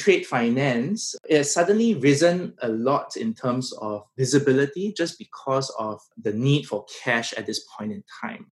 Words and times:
trade 0.00 0.26
finance 0.26 1.14
has 1.30 1.52
suddenly 1.52 1.94
risen 1.94 2.54
a 2.62 2.68
lot 2.68 3.18
in 3.18 3.34
terms 3.34 3.70
of 3.82 4.02
visibility 4.16 4.94
just 4.96 5.18
because 5.18 5.68
of 5.78 6.00
the 6.22 6.32
need 6.32 6.64
for 6.64 6.86
cash 7.04 7.34
at 7.34 7.46
this 7.46 7.66
point 7.76 7.92
in 7.92 8.02
time. 8.22 8.50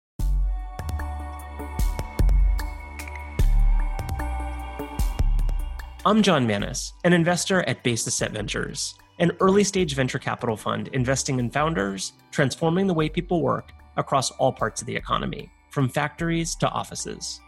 I'm 6.06 6.22
John 6.22 6.48
Mannes, 6.48 6.94
an 7.04 7.12
investor 7.12 7.64
at 7.64 7.84
Base 7.84 8.20
Ventures, 8.20 8.96
an 9.20 9.34
early 9.42 9.66
stage 9.66 9.96
venture 9.96 10.20
capital 10.20 10.56
fund 10.56 10.90
investing 10.94 11.40
in 11.40 11.50
founders, 11.50 12.14
transforming 12.32 12.88
the 12.88 12.94
way 12.94 13.10
people 13.10 13.42
work 13.42 13.74
across 13.98 14.32
all 14.32 14.54
parts 14.54 14.80
of 14.82 14.88
the 14.88 14.96
economy, 14.96 15.52
from 15.72 15.90
factories 15.90 16.56
to 16.56 16.70
offices. 16.70 17.42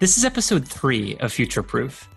This 0.00 0.18
is 0.18 0.24
episode 0.24 0.66
three 0.66 1.16
of 1.18 1.32
Future 1.32 1.62
Proof 1.62 2.08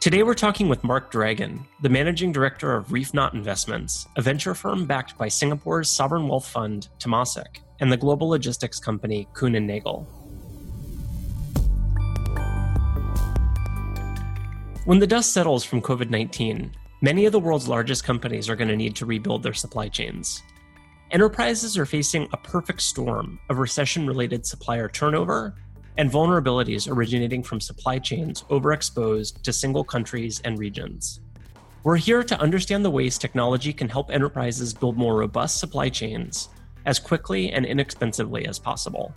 Today, 0.00 0.22
we're 0.22 0.32
talking 0.32 0.70
with 0.70 0.82
Mark 0.82 1.10
Dragon, 1.10 1.66
the 1.82 1.90
managing 1.90 2.32
director 2.32 2.74
of 2.74 2.86
ReefKnot 2.86 3.34
Investments, 3.34 4.08
a 4.16 4.22
venture 4.22 4.54
firm 4.54 4.86
backed 4.86 5.18
by 5.18 5.28
Singapore's 5.28 5.90
sovereign 5.90 6.26
wealth 6.26 6.48
fund, 6.48 6.88
Temasek, 6.98 7.58
and 7.80 7.92
the 7.92 7.98
global 7.98 8.30
logistics 8.30 8.80
company, 8.80 9.28
Kuehne 9.34 9.58
and 9.58 9.66
Nagel. 9.66 10.06
When 14.86 15.00
the 15.00 15.06
dust 15.06 15.34
settles 15.34 15.64
from 15.64 15.82
COVID 15.82 16.08
19, 16.08 16.72
many 17.02 17.26
of 17.26 17.32
the 17.32 17.38
world's 17.38 17.68
largest 17.68 18.02
companies 18.02 18.48
are 18.48 18.56
going 18.56 18.68
to 18.68 18.76
need 18.76 18.96
to 18.96 19.04
rebuild 19.04 19.42
their 19.42 19.52
supply 19.52 19.88
chains. 19.88 20.42
Enterprises 21.10 21.76
are 21.76 21.84
facing 21.84 22.26
a 22.32 22.38
perfect 22.38 22.80
storm 22.80 23.38
of 23.50 23.58
recession 23.58 24.06
related 24.06 24.46
supplier 24.46 24.88
turnover 24.88 25.56
and 25.96 26.10
vulnerabilities 26.10 26.90
originating 26.90 27.42
from 27.42 27.60
supply 27.60 27.98
chains 27.98 28.42
overexposed 28.50 29.42
to 29.42 29.52
single 29.52 29.84
countries 29.84 30.40
and 30.44 30.58
regions. 30.58 31.20
We're 31.82 31.96
here 31.96 32.22
to 32.22 32.40
understand 32.40 32.84
the 32.84 32.90
ways 32.90 33.16
technology 33.16 33.72
can 33.72 33.88
help 33.88 34.10
enterprises 34.10 34.74
build 34.74 34.96
more 34.96 35.16
robust 35.16 35.58
supply 35.58 35.88
chains 35.88 36.50
as 36.84 36.98
quickly 36.98 37.52
and 37.52 37.64
inexpensively 37.64 38.46
as 38.46 38.58
possible. 38.58 39.14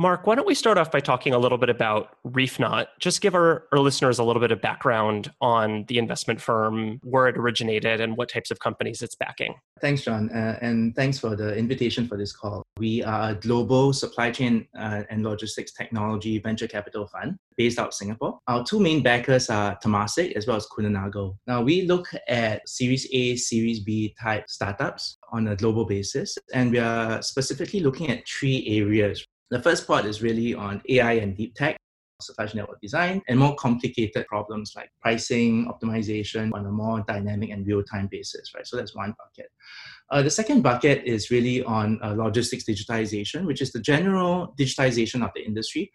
Mark, 0.00 0.28
why 0.28 0.36
don't 0.36 0.46
we 0.46 0.54
start 0.54 0.78
off 0.78 0.92
by 0.92 1.00
talking 1.00 1.34
a 1.34 1.38
little 1.38 1.58
bit 1.58 1.68
about 1.68 2.16
ReefKnot? 2.24 2.86
Just 3.00 3.20
give 3.20 3.34
our, 3.34 3.64
our 3.72 3.80
listeners 3.80 4.20
a 4.20 4.22
little 4.22 4.38
bit 4.38 4.52
of 4.52 4.60
background 4.60 5.32
on 5.40 5.86
the 5.88 5.98
investment 5.98 6.40
firm, 6.40 7.00
where 7.02 7.26
it 7.26 7.36
originated, 7.36 8.00
and 8.00 8.16
what 8.16 8.28
types 8.28 8.52
of 8.52 8.60
companies 8.60 9.02
it's 9.02 9.16
backing. 9.16 9.56
Thanks, 9.80 10.02
John, 10.02 10.30
uh, 10.30 10.56
and 10.62 10.94
thanks 10.94 11.18
for 11.18 11.34
the 11.34 11.56
invitation 11.56 12.06
for 12.06 12.16
this 12.16 12.32
call. 12.32 12.62
We 12.78 13.02
are 13.02 13.30
a 13.30 13.34
global 13.34 13.92
supply 13.92 14.30
chain 14.30 14.68
uh, 14.78 15.02
and 15.10 15.24
logistics 15.24 15.72
technology 15.72 16.38
venture 16.38 16.68
capital 16.68 17.08
fund 17.08 17.36
based 17.56 17.80
out 17.80 17.88
of 17.88 17.94
Singapore. 17.94 18.38
Our 18.46 18.64
two 18.64 18.78
main 18.78 19.02
backers 19.02 19.50
are 19.50 19.76
Temasek 19.80 20.36
as 20.36 20.46
well 20.46 20.58
as 20.58 20.66
Kuehne 20.68 20.92
Nagel. 20.92 21.36
Now, 21.48 21.60
we 21.62 21.82
look 21.82 22.08
at 22.28 22.68
Series 22.68 23.08
A, 23.12 23.34
Series 23.34 23.80
B 23.80 24.14
type 24.22 24.48
startups 24.48 25.18
on 25.32 25.48
a 25.48 25.56
global 25.56 25.84
basis, 25.84 26.38
and 26.54 26.70
we 26.70 26.78
are 26.78 27.20
specifically 27.20 27.80
looking 27.80 28.10
at 28.10 28.28
three 28.28 28.64
areas 28.68 29.26
the 29.50 29.62
first 29.62 29.86
part 29.86 30.04
is 30.04 30.22
really 30.22 30.54
on 30.54 30.82
AI 30.88 31.12
and 31.12 31.36
deep 31.36 31.54
tech, 31.54 31.76
supply 32.20 32.46
chain 32.46 32.58
network 32.58 32.80
design, 32.80 33.22
and 33.28 33.38
more 33.38 33.54
complicated 33.56 34.26
problems 34.26 34.72
like 34.76 34.90
pricing, 35.00 35.66
optimization 35.66 36.52
on 36.52 36.66
a 36.66 36.70
more 36.70 37.04
dynamic 37.06 37.50
and 37.50 37.66
real-time 37.66 38.08
basis, 38.10 38.54
right? 38.54 38.66
So 38.66 38.76
that's 38.76 38.94
one 38.94 39.14
bucket. 39.18 39.50
Uh, 40.10 40.22
the 40.22 40.30
second 40.30 40.62
bucket 40.62 41.04
is 41.04 41.30
really 41.30 41.62
on 41.64 41.98
uh, 42.02 42.14
logistics 42.14 42.64
digitization, 42.64 43.44
which 43.44 43.60
is 43.60 43.72
the 43.72 43.80
general 43.80 44.54
digitization 44.58 45.22
of 45.22 45.30
the 45.34 45.44
industry. 45.44 45.90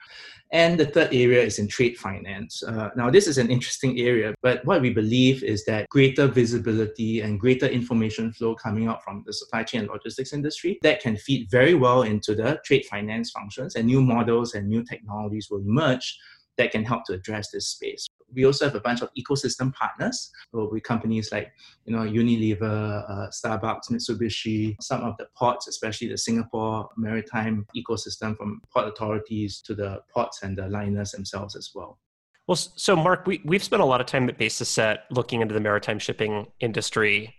And 0.51 0.79
the 0.79 0.85
third 0.85 1.07
area 1.11 1.41
is 1.41 1.57
in 1.57 1.67
trade 1.67 1.97
finance. 1.97 2.61
Uh, 2.61 2.89
now, 2.95 3.09
this 3.09 3.27
is 3.27 3.39
an 3.39 3.49
interesting 3.49 3.99
area, 3.99 4.35
but 4.43 4.63
what 4.65 4.81
we 4.81 4.91
believe 4.91 5.43
is 5.43 5.65
that 5.65 5.89
greater 5.89 6.27
visibility 6.27 7.21
and 7.21 7.39
greater 7.39 7.65
information 7.65 8.31
flow 8.33 8.53
coming 8.53 8.87
out 8.87 9.03
from 9.03 9.23
the 9.25 9.33
supply 9.33 9.63
chain 9.63 9.81
and 9.81 9.89
logistics 9.89 10.31
industry 10.31 10.77
that 10.83 11.01
can 11.01 11.17
feed 11.17 11.49
very 11.49 11.73
well 11.73 12.03
into 12.03 12.35
the 12.35 12.59
trade 12.65 12.85
finance 12.85 13.31
functions, 13.31 13.75
and 13.75 13.87
new 13.87 14.01
models 14.01 14.53
and 14.53 14.67
new 14.67 14.83
technologies 14.83 15.47
will 15.49 15.61
emerge 15.61 16.19
that 16.59 16.71
can 16.71 16.83
help 16.83 17.03
to 17.05 17.13
address 17.13 17.49
this 17.49 17.69
space. 17.69 18.07
We 18.33 18.45
also 18.45 18.65
have 18.65 18.75
a 18.75 18.79
bunch 18.79 19.01
of 19.01 19.09
ecosystem 19.17 19.73
partners 19.73 20.31
with 20.51 20.83
companies 20.83 21.31
like 21.31 21.51
you 21.85 21.95
know 21.95 22.03
Unilever, 22.03 23.09
uh, 23.09 23.27
Starbucks, 23.29 23.91
Mitsubishi, 23.91 24.75
some 24.81 25.01
of 25.01 25.15
the 25.17 25.27
ports, 25.37 25.67
especially 25.67 26.07
the 26.07 26.17
Singapore 26.17 26.89
maritime 26.97 27.65
ecosystem 27.75 28.35
from 28.37 28.61
port 28.71 28.87
authorities 28.87 29.61
to 29.61 29.75
the 29.75 30.01
ports 30.13 30.43
and 30.43 30.57
the 30.57 30.67
liners 30.67 31.11
themselves 31.11 31.55
as 31.55 31.71
well. 31.73 31.99
Well, 32.47 32.57
so 32.57 32.95
Mark, 32.95 33.25
we, 33.25 33.41
we've 33.45 33.63
spent 33.63 33.81
a 33.81 33.85
lot 33.85 34.01
of 34.01 34.07
time 34.07 34.27
at 34.27 34.37
Basis 34.37 34.67
Set 34.67 35.05
looking 35.09 35.41
into 35.41 35.53
the 35.53 35.61
maritime 35.61 35.99
shipping 35.99 36.47
industry. 36.59 37.35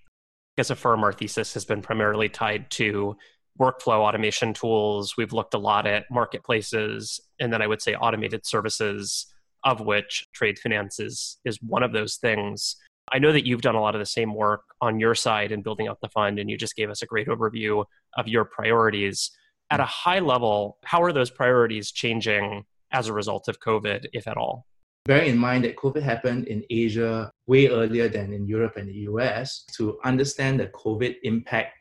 As 0.56 0.70
a 0.70 0.76
firm, 0.76 1.04
our 1.04 1.12
thesis 1.12 1.52
has 1.54 1.64
been 1.64 1.82
primarily 1.82 2.28
tied 2.28 2.70
to 2.72 3.16
workflow 3.60 3.98
automation 3.98 4.54
tools. 4.54 5.16
We've 5.16 5.32
looked 5.32 5.54
a 5.54 5.58
lot 5.58 5.86
at 5.86 6.06
marketplaces, 6.10 7.20
and 7.38 7.52
then 7.52 7.60
I 7.60 7.66
would 7.66 7.82
say 7.82 7.94
automated 7.94 8.46
services, 8.46 9.26
of 9.64 9.80
which 9.80 10.26
trade 10.32 10.58
finance 10.58 11.00
is, 11.00 11.38
is 11.44 11.58
one 11.62 11.82
of 11.82 11.92
those 11.92 12.16
things. 12.16 12.76
I 13.12 13.18
know 13.18 13.32
that 13.32 13.46
you've 13.46 13.62
done 13.62 13.74
a 13.74 13.80
lot 13.80 13.94
of 13.94 13.98
the 13.98 14.06
same 14.06 14.34
work 14.34 14.62
on 14.80 15.00
your 15.00 15.14
side 15.14 15.52
in 15.52 15.62
building 15.62 15.88
up 15.88 15.98
the 16.00 16.08
fund, 16.08 16.38
and 16.38 16.48
you 16.48 16.56
just 16.56 16.76
gave 16.76 16.90
us 16.90 17.02
a 17.02 17.06
great 17.06 17.28
overview 17.28 17.84
of 18.16 18.28
your 18.28 18.44
priorities. 18.44 19.30
At 19.70 19.80
a 19.80 19.84
high 19.84 20.20
level, 20.20 20.78
how 20.84 21.02
are 21.02 21.12
those 21.12 21.30
priorities 21.30 21.90
changing 21.90 22.64
as 22.92 23.08
a 23.08 23.12
result 23.12 23.48
of 23.48 23.60
COVID, 23.60 24.06
if 24.12 24.26
at 24.28 24.36
all? 24.36 24.66
Bearing 25.06 25.30
in 25.30 25.38
mind 25.38 25.64
that 25.64 25.76
COVID 25.76 26.02
happened 26.02 26.46
in 26.46 26.64
Asia 26.70 27.30
way 27.46 27.68
earlier 27.68 28.08
than 28.08 28.32
in 28.32 28.46
Europe 28.46 28.76
and 28.76 28.88
the 28.88 29.00
US, 29.10 29.64
to 29.76 29.98
understand 30.04 30.60
the 30.60 30.68
COVID 30.68 31.16
impact 31.24 31.76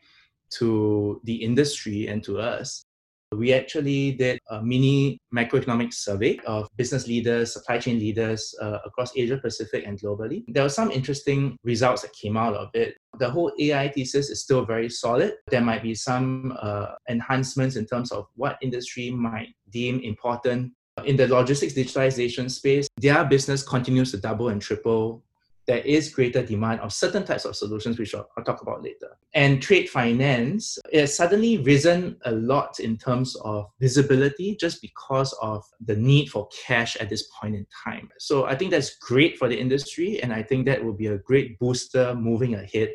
to 0.58 1.20
the 1.24 1.36
industry 1.36 2.06
and 2.08 2.22
to 2.24 2.38
us, 2.38 2.84
we 3.32 3.52
actually 3.52 4.12
did 4.12 4.38
a 4.50 4.62
mini 4.62 5.18
macroeconomic 5.34 5.92
survey 5.92 6.38
of 6.46 6.68
business 6.76 7.06
leaders, 7.06 7.52
supply 7.52 7.78
chain 7.78 7.98
leaders 7.98 8.54
uh, 8.60 8.78
across 8.84 9.16
Asia 9.16 9.38
Pacific 9.38 9.84
and 9.86 9.98
globally. 10.00 10.44
There 10.48 10.62
were 10.62 10.68
some 10.68 10.90
interesting 10.90 11.56
results 11.64 12.02
that 12.02 12.12
came 12.12 12.36
out 12.36 12.54
of 12.54 12.68
it. 12.74 12.96
The 13.18 13.30
whole 13.30 13.52
AI 13.58 13.88
thesis 13.88 14.30
is 14.30 14.42
still 14.42 14.64
very 14.64 14.88
solid. 14.88 15.34
There 15.50 15.60
might 15.60 15.82
be 15.82 15.94
some 15.94 16.56
uh, 16.60 16.94
enhancements 17.08 17.76
in 17.76 17.86
terms 17.86 18.12
of 18.12 18.26
what 18.36 18.58
industry 18.62 19.10
might 19.10 19.54
deem 19.70 20.00
important. 20.00 20.72
In 21.04 21.16
the 21.16 21.26
logistics 21.26 21.74
digitalization 21.74 22.50
space, 22.50 22.86
their 22.98 23.24
business 23.24 23.62
continues 23.62 24.12
to 24.12 24.18
double 24.18 24.48
and 24.48 24.62
triple 24.62 25.24
there 25.66 25.78
is 25.78 26.12
greater 26.12 26.42
demand 26.42 26.80
of 26.80 26.92
certain 26.92 27.24
types 27.24 27.44
of 27.44 27.56
solutions, 27.56 27.98
which 27.98 28.14
I'll, 28.14 28.28
I'll, 28.36 28.44
talk 28.44 28.62
about 28.62 28.82
later. 28.82 29.16
And 29.32 29.62
trade 29.62 29.88
finance 29.88 30.78
has 30.92 31.16
suddenly 31.16 31.58
risen 31.58 32.16
a 32.24 32.32
lot 32.32 32.80
in 32.80 32.96
terms 32.96 33.36
of 33.36 33.66
visibility 33.80 34.56
just 34.56 34.82
because 34.82 35.32
of 35.40 35.64
the 35.84 35.96
need 35.96 36.28
for 36.28 36.48
cash 36.66 36.96
at 36.96 37.08
this 37.08 37.28
point 37.40 37.54
in 37.54 37.66
time. 37.84 38.10
So 38.18 38.44
I 38.44 38.54
think 38.54 38.70
that's 38.70 38.96
great 38.96 39.38
for 39.38 39.48
the 39.48 39.58
industry, 39.58 40.22
and 40.22 40.32
I 40.32 40.42
think 40.42 40.66
that 40.66 40.84
will 40.84 40.92
be 40.92 41.06
a 41.06 41.18
great 41.18 41.58
booster 41.58 42.14
moving 42.14 42.54
ahead. 42.54 42.92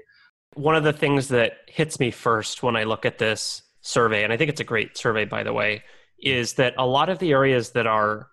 One 0.56 0.76
of 0.76 0.84
the 0.84 0.94
things 0.94 1.28
that 1.30 1.54
hits 1.68 2.00
me 2.00 2.12
first 2.12 2.64
when 2.64 2.76
I 2.76 2.84
look 2.84 3.06
at 3.06 3.18
this 3.18 3.62
survey, 3.82 4.24
and 4.24 4.34
I 4.34 4.38
think 4.38 4.50
it's 4.50 4.62
a 4.62 4.66
great 4.66 4.98
survey, 4.98 5.26
by 5.26 5.44
the 5.44 5.54
way, 5.54 5.84
is 6.22 6.54
that 6.54 6.74
a 6.78 6.86
lot 6.86 7.10
of 7.10 7.20
the 7.20 7.32
areas 7.32 7.72
that 7.72 7.88
are 7.88 8.28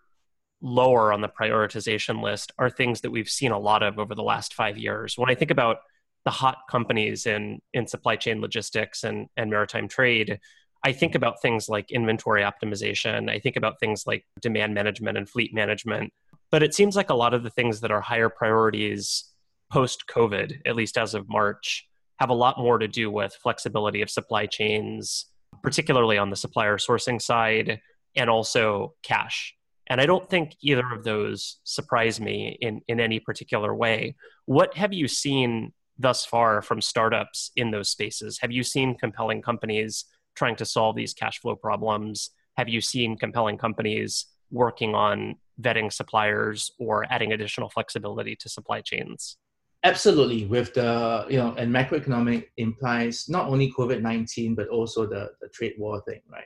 lower 0.66 1.12
on 1.12 1.20
the 1.20 1.28
prioritization 1.28 2.20
list 2.22 2.52
are 2.58 2.68
things 2.68 3.00
that 3.00 3.10
we've 3.10 3.28
seen 3.28 3.52
a 3.52 3.58
lot 3.58 3.82
of 3.82 3.98
over 3.98 4.14
the 4.14 4.22
last 4.22 4.52
five 4.52 4.76
years. 4.76 5.16
When 5.16 5.30
I 5.30 5.34
think 5.34 5.52
about 5.52 5.78
the 6.24 6.30
hot 6.32 6.58
companies 6.68 7.24
in 7.24 7.60
in 7.72 7.86
supply 7.86 8.16
chain 8.16 8.40
logistics 8.40 9.04
and, 9.04 9.28
and 9.36 9.48
maritime 9.48 9.86
trade, 9.86 10.40
I 10.84 10.92
think 10.92 11.14
about 11.14 11.40
things 11.40 11.68
like 11.68 11.92
inventory 11.92 12.42
optimization. 12.42 13.30
I 13.30 13.38
think 13.38 13.56
about 13.56 13.78
things 13.78 14.04
like 14.06 14.24
demand 14.40 14.74
management 14.74 15.16
and 15.16 15.28
fleet 15.28 15.54
management. 15.54 16.12
But 16.50 16.62
it 16.62 16.74
seems 16.74 16.96
like 16.96 17.10
a 17.10 17.14
lot 17.14 17.32
of 17.32 17.44
the 17.44 17.50
things 17.50 17.80
that 17.80 17.92
are 17.92 18.00
higher 18.00 18.28
priorities 18.28 19.24
post 19.70 20.04
COVID, 20.08 20.60
at 20.66 20.76
least 20.76 20.98
as 20.98 21.14
of 21.14 21.28
March, 21.28 21.86
have 22.18 22.30
a 22.30 22.34
lot 22.34 22.58
more 22.58 22.78
to 22.78 22.88
do 22.88 23.10
with 23.10 23.34
flexibility 23.40 24.02
of 24.02 24.10
supply 24.10 24.46
chains, 24.46 25.26
particularly 25.62 26.18
on 26.18 26.30
the 26.30 26.36
supplier 26.36 26.76
sourcing 26.76 27.20
side, 27.20 27.80
and 28.16 28.30
also 28.30 28.94
cash 29.02 29.55
and 29.88 30.00
I 30.00 30.06
don't 30.06 30.28
think 30.28 30.56
either 30.60 30.92
of 30.92 31.04
those 31.04 31.58
surprise 31.64 32.20
me 32.20 32.58
in, 32.60 32.80
in 32.88 33.00
any 33.00 33.20
particular 33.20 33.74
way. 33.74 34.16
What 34.46 34.76
have 34.76 34.92
you 34.92 35.08
seen 35.08 35.72
thus 35.98 36.24
far 36.24 36.62
from 36.62 36.80
startups 36.80 37.52
in 37.56 37.70
those 37.70 37.88
spaces? 37.90 38.38
Have 38.40 38.52
you 38.52 38.62
seen 38.62 38.96
compelling 38.96 39.42
companies 39.42 40.04
trying 40.34 40.56
to 40.56 40.66
solve 40.66 40.96
these 40.96 41.14
cash 41.14 41.40
flow 41.40 41.56
problems? 41.56 42.30
Have 42.56 42.68
you 42.68 42.80
seen 42.80 43.16
compelling 43.16 43.58
companies 43.58 44.26
working 44.50 44.94
on 44.94 45.36
vetting 45.60 45.92
suppliers 45.92 46.70
or 46.78 47.06
adding 47.10 47.32
additional 47.32 47.68
flexibility 47.70 48.36
to 48.36 48.48
supply 48.48 48.80
chains? 48.80 49.38
Absolutely, 49.84 50.46
with 50.46 50.74
the 50.74 51.26
you 51.30 51.36
know, 51.36 51.54
and 51.56 51.72
macroeconomic 51.72 52.46
implies 52.56 53.26
not 53.28 53.48
only 53.48 53.72
COVID 53.72 54.02
nineteen 54.02 54.54
but 54.54 54.68
also 54.68 55.06
the 55.06 55.30
the 55.40 55.48
trade 55.48 55.74
war 55.78 56.02
thing, 56.02 56.20
right? 56.30 56.44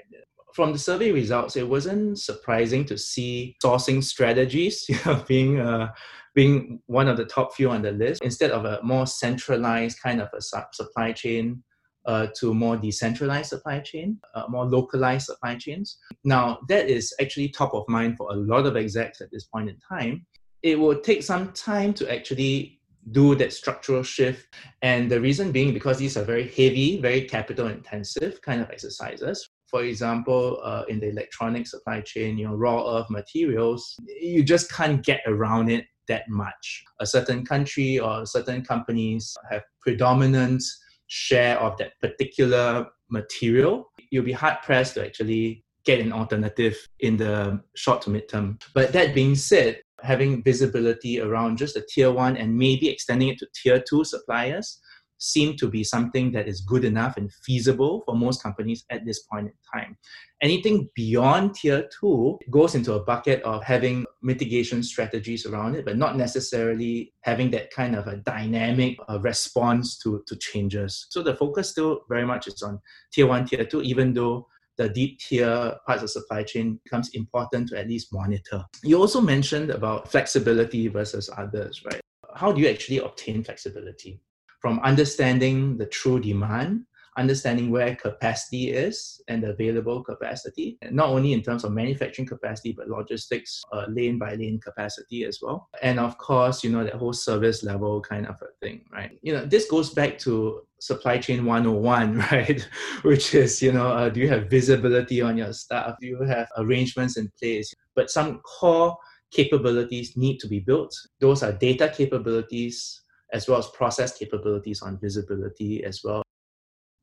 From 0.55 0.73
the 0.73 0.79
survey 0.79 1.13
results, 1.13 1.57
it 1.57 1.69
wasn't 1.69 2.19
surprising 2.19 2.85
to 2.87 2.99
see 2.99 3.57
sourcing 3.65 4.03
strategies 4.03 4.85
you 4.89 4.97
know, 5.07 5.23
being 5.27 5.61
uh, 5.61 5.93
being 6.35 6.81
one 6.87 7.09
of 7.09 7.17
the 7.17 7.25
top 7.25 7.55
few 7.55 7.71
on 7.71 7.83
the 7.83 7.93
list 7.93 8.23
instead 8.23 8.51
of 8.51 8.65
a 8.65 8.81
more 8.83 9.07
centralized 9.07 10.01
kind 10.01 10.21
of 10.21 10.29
a 10.33 10.41
supply 10.41 11.13
chain 11.13 11.63
uh, 12.07 12.29
to 12.39 12.55
more 12.55 12.77
decentralized 12.77 13.51
supply 13.51 13.81
chain, 13.81 14.19
uh, 14.35 14.45
more 14.49 14.65
localized 14.65 15.27
supply 15.27 15.55
chains. 15.57 15.99
Now, 16.25 16.61
that 16.69 16.89
is 16.89 17.13
actually 17.21 17.49
top 17.51 17.75
of 17.75 17.85
mind 17.89 18.17
for 18.17 18.31
a 18.31 18.37
lot 18.37 18.67
of 18.67 18.77
execs 18.77 19.21
at 19.21 19.31
this 19.31 19.45
point 19.45 19.69
in 19.69 19.77
time. 19.89 20.27
It 20.63 20.79
will 20.79 21.01
take 21.01 21.23
some 21.23 21.53
time 21.53 21.93
to 21.95 22.13
actually 22.13 22.81
do 23.13 23.35
that 23.37 23.53
structural 23.53 24.03
shift. 24.03 24.55
And 24.83 25.11
the 25.11 25.21
reason 25.21 25.53
being 25.53 25.75
because 25.75 25.99
these 25.99 26.17
are 26.17 26.25
very 26.25 26.49
heavy, 26.49 27.01
very 27.01 27.23
capital 27.23 27.67
intensive 27.67 28.41
kind 28.43 28.61
of 28.61 28.71
exercises. 28.71 29.49
For 29.71 29.85
example, 29.85 30.61
uh, 30.65 30.85
in 30.89 31.01
the 31.01 31.09
electronic 31.09 31.67
supply 31.67 32.01
chain, 32.01 32.39
you 32.39 32.49
know, 32.49 32.55
rare 32.55 32.81
earth 32.81 33.11
materials, 33.11 33.95
you 34.07 34.43
just 34.43 34.71
can't 34.73 35.05
get 35.05 35.21
around 35.27 35.71
it 35.71 35.87
that 36.09 36.29
much. 36.29 36.83
A 36.99 37.07
certain 37.07 37.45
country 37.45 37.99
or 37.99 38.27
certain 38.27 38.63
companies 38.63 39.37
have 39.51 39.63
predominant 39.81 40.63
share 41.07 41.59
of 41.59 41.77
that 41.79 41.93
particular 42.01 42.87
material, 43.11 43.91
you'll 44.11 44.25
be 44.25 44.33
hard 44.33 44.59
pressed 44.63 44.95
to 44.95 45.05
actually 45.05 45.65
get 45.85 46.01
an 46.01 46.13
alternative 46.13 46.77
in 47.01 47.17
the 47.17 47.61
short 47.75 48.03
to 48.03 48.11
mid 48.11 48.29
term. 48.29 48.59
But 48.75 48.93
that 48.93 49.15
being 49.15 49.35
said, 49.35 49.81
having 50.03 50.43
visibility 50.43 51.21
around 51.21 51.59
just 51.59 51.75
the 51.75 51.87
tier 51.89 52.11
one 52.11 52.37
and 52.37 52.57
maybe 52.57 52.89
extending 52.89 53.29
it 53.29 53.39
to 53.39 53.47
tier 53.55 53.83
two 53.87 54.05
suppliers 54.05 54.81
seem 55.21 55.57
to 55.59 55.69
be 55.69 55.85
something 55.85 56.33
that 56.33 56.49
is 56.49 56.63
good 56.63 56.85
enough 56.85 57.17
and 57.17 57.33
feasible 57.45 58.03
for 58.05 58.17
most 58.17 58.43
companies 58.43 58.85
at 58.91 59.05
this 59.05 59.21
point 59.25 59.47
in 59.47 59.53
time. 59.73 59.97
Anything 60.43 60.89
beyond 60.95 61.55
tier 61.55 61.89
two 62.01 62.39
goes 62.51 62.75
into 62.75 62.95
a 62.95 63.05
bucket 63.05 63.43
of 63.43 63.63
having 63.63 64.07
mitigation 64.23 64.83
strategies 64.83 65.45
around 65.45 65.75
it, 65.77 65.85
but 65.85 65.99
not 65.99 66.17
necessarily 66.17 67.13
having 67.21 67.51
that 67.51 67.71
kind 67.71 67.95
of 67.95 68.07
a 68.07 68.17
dynamic 68.17 68.97
uh, 69.09 69.21
response 69.21 69.99
to, 69.99 70.25
to 70.27 70.35
changes. 70.37 71.07
So 71.11 71.23
the 71.23 71.37
focus 71.37 71.71
still 71.71 72.01
very 72.09 72.25
much 72.25 72.49
is 72.49 72.63
on 72.63 72.81
tier 73.13 73.27
one, 73.27 73.45
tier 73.45 73.65
two, 73.65 73.83
even 73.83 74.15
though 74.15 74.47
the 74.79 74.89
deep 74.89 75.19
tier 75.19 75.77
parts 75.87 76.03
of 76.03 76.11
supply 76.11 76.43
chain 76.43 76.81
becomes 76.85 77.11
important 77.13 77.69
to 77.69 77.79
at 77.79 77.87
least 77.87 78.15
monitor. 78.15 78.65
You 78.83 78.99
also 78.99 79.21
mentioned 79.21 79.69
about 79.69 80.11
flexibility 80.11 80.89
versus 80.89 81.29
others, 81.37 81.83
right? 81.85 82.01
How 82.35 82.51
do 82.53 82.63
you 82.63 82.69
actually 82.69 82.99
obtain 82.99 83.45
flexibility? 83.45 84.23
From 84.61 84.79
understanding 84.81 85.77
the 85.79 85.87
true 85.87 86.21
demand, 86.21 86.85
understanding 87.17 87.71
where 87.71 87.95
capacity 87.97 88.71
is 88.71 89.21
and 89.29 89.45
available 89.45 90.03
capacity, 90.03 90.79
not 90.91 91.09
only 91.09 91.33
in 91.33 91.43
terms 91.43 91.65
of 91.65 91.73
manufacturing 91.73 92.27
capacity, 92.27 92.73
but 92.73 92.89
logistics, 92.89 93.63
uh, 93.73 93.87
lane 93.89 94.19
by 94.19 94.35
lane 94.35 94.61
capacity 94.61 95.25
as 95.25 95.39
well. 95.43 95.69
And 95.83 95.99
of 95.99 96.19
course, 96.19 96.63
you 96.63 96.71
know, 96.71 96.85
that 96.85 96.95
whole 96.95 97.13
service 97.13 97.63
level 97.63 98.01
kind 98.01 98.27
of 98.27 98.37
a 98.43 98.47
thing, 98.65 98.85
right? 98.93 99.19
You 99.23 99.35
know, 99.35 99.45
this 99.45 99.69
goes 99.69 99.91
back 99.91 100.19
to 100.21 100.63
supply 100.79 101.19
chain 101.19 101.45
101, 101.45 102.19
right? 102.33 102.69
Which 103.03 103.35
is, 103.35 103.61
you 103.61 103.73
know, 103.73 103.89
uh, 103.89 104.09
do 104.09 104.21
you 104.21 104.29
have 104.29 104.49
visibility 104.49 105.21
on 105.21 105.37
your 105.37 105.53
staff? 105.53 105.97
Do 106.01 106.07
you 106.07 106.23
have 106.23 106.49
arrangements 106.57 107.17
in 107.17 107.31
place? 107.39 107.73
But 107.95 108.11
some 108.11 108.41
core 108.41 108.97
capabilities 109.31 110.17
need 110.17 110.39
to 110.39 110.49
be 110.49 110.61
built. 110.61 110.95
Those 111.21 111.43
are 111.43 111.53
data 111.53 111.93
capabilities, 111.95 113.03
as 113.33 113.49
well 113.49 113.59
as 113.59 113.69
process 113.69 114.17
capabilities 114.17 114.83
on 114.83 114.99
visibility 114.99 115.85
as 115.85 116.03
well. 116.05 116.23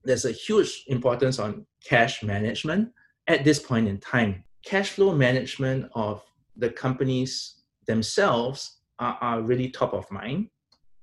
There's 0.03 0.25
a 0.25 0.31
huge 0.31 0.83
importance 0.87 1.39
on 1.39 1.65
cash 1.83 2.23
management 2.23 2.89
at 3.27 3.43
this 3.43 3.59
point 3.59 3.87
in 3.87 3.99
time. 3.99 4.43
Cash 4.65 4.91
flow 4.91 5.13
management 5.13 5.89
of 5.95 6.23
the 6.55 6.69
companies 6.69 7.61
themselves 7.85 8.77
are, 8.99 9.17
are 9.21 9.41
really 9.41 9.69
top 9.69 9.93
of 9.93 10.09
mind, 10.11 10.49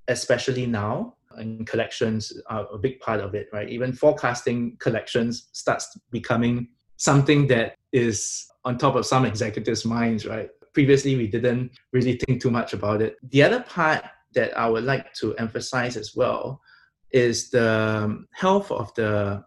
especially 0.07 0.65
now. 0.65 1.15
And 1.37 1.67
collections 1.67 2.31
are 2.47 2.65
a 2.71 2.77
big 2.77 2.99
part 3.01 3.19
of 3.19 3.35
it, 3.35 3.49
right? 3.51 3.67
Even 3.67 3.91
forecasting 3.91 4.77
collections 4.79 5.49
starts 5.51 5.99
becoming 6.09 6.69
something 6.95 7.47
that 7.47 7.75
is 7.91 8.47
on 8.63 8.77
top 8.77 8.95
of 8.95 9.05
some 9.05 9.25
executives' 9.25 9.83
minds, 9.83 10.25
right? 10.25 10.49
Previously, 10.73 11.15
we 11.15 11.27
didn't 11.27 11.71
really 11.91 12.17
think 12.17 12.41
too 12.41 12.51
much 12.51 12.73
about 12.73 13.01
it. 13.01 13.17
The 13.31 13.43
other 13.43 13.61
part 13.61 14.05
that 14.35 14.57
I 14.57 14.69
would 14.69 14.83
like 14.83 15.13
to 15.15 15.35
emphasize 15.37 15.97
as 15.97 16.15
well 16.15 16.61
is 17.11 17.49
the 17.49 18.01
um, 18.03 18.27
health 18.33 18.71
of 18.71 18.93
the 18.95 19.43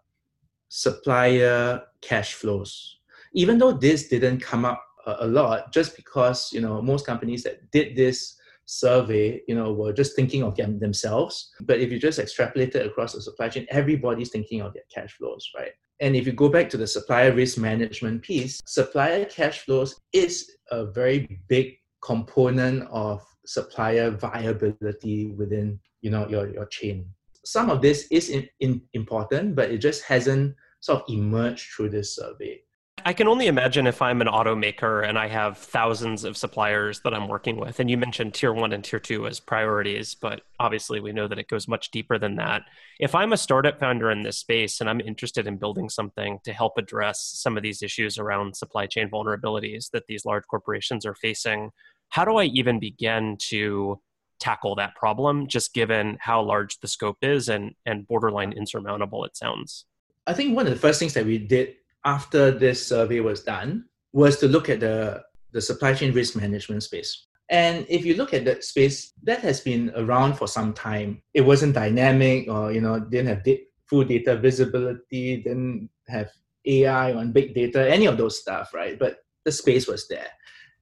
supplier 0.69 1.81
cash 2.01 2.33
flows. 2.33 2.99
Even 3.33 3.57
though 3.57 3.71
this 3.71 4.07
didn't 4.07 4.39
come 4.39 4.65
up 4.65 4.83
a, 5.05 5.25
lot, 5.25 5.71
just 5.71 5.95
because 5.95 6.51
you 6.51 6.61
know 6.61 6.81
most 6.81 7.05
companies 7.05 7.43
that 7.43 7.71
did 7.71 7.95
this 7.95 8.35
survey, 8.65 9.41
you 9.47 9.55
know, 9.55 9.73
were 9.73 9.91
just 9.91 10.15
thinking 10.15 10.43
of 10.43 10.55
them 10.55 10.77
themselves. 10.79 11.51
But 11.61 11.79
if 11.79 11.91
you 11.91 11.99
just 11.99 12.19
extrapolate 12.19 12.75
it 12.75 12.85
across 12.85 13.13
the 13.13 13.21
supply 13.21 13.49
chain, 13.49 13.65
everybody's 13.71 14.29
thinking 14.29 14.61
of 14.61 14.73
their 14.73 14.83
cash 14.93 15.13
flows, 15.13 15.49
right? 15.57 15.71
And 15.99 16.15
if 16.15 16.27
you 16.27 16.33
go 16.33 16.49
back 16.49 16.69
to 16.69 16.77
the 16.77 16.87
supplier 16.87 17.33
risk 17.33 17.57
management 17.57 18.21
piece, 18.21 18.61
supplier 18.65 19.25
cash 19.25 19.61
flows 19.61 19.99
is 20.13 20.51
a 20.71 20.85
very 20.85 21.41
big 21.47 21.77
component 22.01 22.87
of 22.91 23.25
supplier 23.49 24.11
viability 24.11 25.25
within 25.31 25.79
you 26.01 26.11
know 26.11 26.27
your, 26.27 26.47
your 26.49 26.67
chain. 26.67 27.03
Some 27.43 27.71
of 27.71 27.81
this 27.81 28.05
is 28.11 28.29
in, 28.29 28.47
in 28.59 28.81
important, 28.93 29.55
but 29.55 29.71
it 29.71 29.79
just 29.79 30.03
hasn't 30.03 30.55
sort 30.81 31.01
of 31.01 31.05
emerged 31.09 31.71
through 31.71 31.89
this 31.89 32.15
survey. 32.15 32.61
I 33.05 33.13
can 33.13 33.27
only 33.27 33.47
imagine 33.47 33.87
if 33.87 34.01
I'm 34.01 34.21
an 34.21 34.27
automaker 34.27 35.07
and 35.07 35.17
I 35.17 35.27
have 35.27 35.57
thousands 35.57 36.25
of 36.25 36.35
suppliers 36.35 36.99
that 37.01 37.13
I'm 37.13 37.27
working 37.27 37.57
with. 37.57 37.79
And 37.79 37.89
you 37.89 37.97
mentioned 37.97 38.33
tier 38.33 38.53
one 38.53 38.73
and 38.73 38.83
tier 38.83 38.99
two 38.99 39.25
as 39.25 39.39
priorities, 39.39 40.15
but 40.15 40.41
obviously 40.59 40.99
we 40.99 41.13
know 41.13 41.27
that 41.27 41.39
it 41.39 41.47
goes 41.47 41.67
much 41.67 41.91
deeper 41.91 42.19
than 42.19 42.35
that. 42.35 42.63
If 42.99 43.15
I'm 43.15 43.31
a 43.31 43.37
startup 43.37 43.79
founder 43.79 44.11
in 44.11 44.23
this 44.23 44.37
space 44.37 44.81
and 44.81 44.89
I'm 44.89 44.99
interested 44.99 45.47
in 45.47 45.57
building 45.57 45.89
something 45.89 46.39
to 46.43 46.53
help 46.53 46.77
address 46.77 47.21
some 47.21 47.55
of 47.55 47.63
these 47.63 47.81
issues 47.81 48.17
around 48.17 48.55
supply 48.55 48.85
chain 48.85 49.09
vulnerabilities 49.09 49.89
that 49.91 50.07
these 50.07 50.25
large 50.25 50.43
corporations 50.47 51.05
are 51.05 51.15
facing, 51.15 51.71
how 52.09 52.25
do 52.25 52.37
I 52.37 52.45
even 52.45 52.79
begin 52.79 53.37
to 53.49 53.99
tackle 54.39 54.75
that 54.75 54.95
problem, 54.95 55.47
just 55.47 55.73
given 55.73 56.17
how 56.19 56.41
large 56.41 56.79
the 56.79 56.87
scope 56.87 57.17
is 57.21 57.49
and, 57.49 57.75
and 57.85 58.07
borderline 58.07 58.53
insurmountable 58.53 59.25
it 59.25 59.37
sounds? 59.37 59.85
I 60.27 60.33
think 60.33 60.55
one 60.55 60.67
of 60.67 60.73
the 60.73 60.79
first 60.79 60.99
things 60.99 61.13
that 61.13 61.25
we 61.25 61.37
did 61.37 61.75
after 62.05 62.51
this 62.51 62.85
survey 62.85 63.19
was 63.19 63.43
done 63.43 63.85
was 64.13 64.37
to 64.39 64.47
look 64.47 64.69
at 64.69 64.79
the, 64.79 65.23
the 65.51 65.61
supply 65.61 65.93
chain 65.93 66.13
risk 66.13 66.35
management 66.35 66.83
space. 66.83 67.25
And 67.49 67.85
if 67.89 68.05
you 68.05 68.15
look 68.15 68.33
at 68.33 68.45
that 68.45 68.63
space, 68.63 69.13
that 69.23 69.39
has 69.39 69.59
been 69.59 69.91
around 69.95 70.35
for 70.35 70.47
some 70.47 70.73
time. 70.73 71.21
It 71.33 71.41
wasn't 71.41 71.73
dynamic 71.73 72.47
or, 72.47 72.71
you 72.71 72.81
know, 72.81 72.99
didn't 72.99 73.27
have 73.27 73.57
full 73.87 74.03
data 74.03 74.37
visibility, 74.37 75.37
didn't 75.37 75.89
have 76.07 76.29
AI 76.65 77.13
on 77.13 77.31
big 77.31 77.55
data, 77.55 77.89
any 77.89 78.05
of 78.05 78.17
those 78.17 78.39
stuff, 78.39 78.73
right? 78.73 78.97
But 78.99 79.17
the 79.45 79.51
space 79.51 79.87
was 79.87 80.07
there 80.07 80.27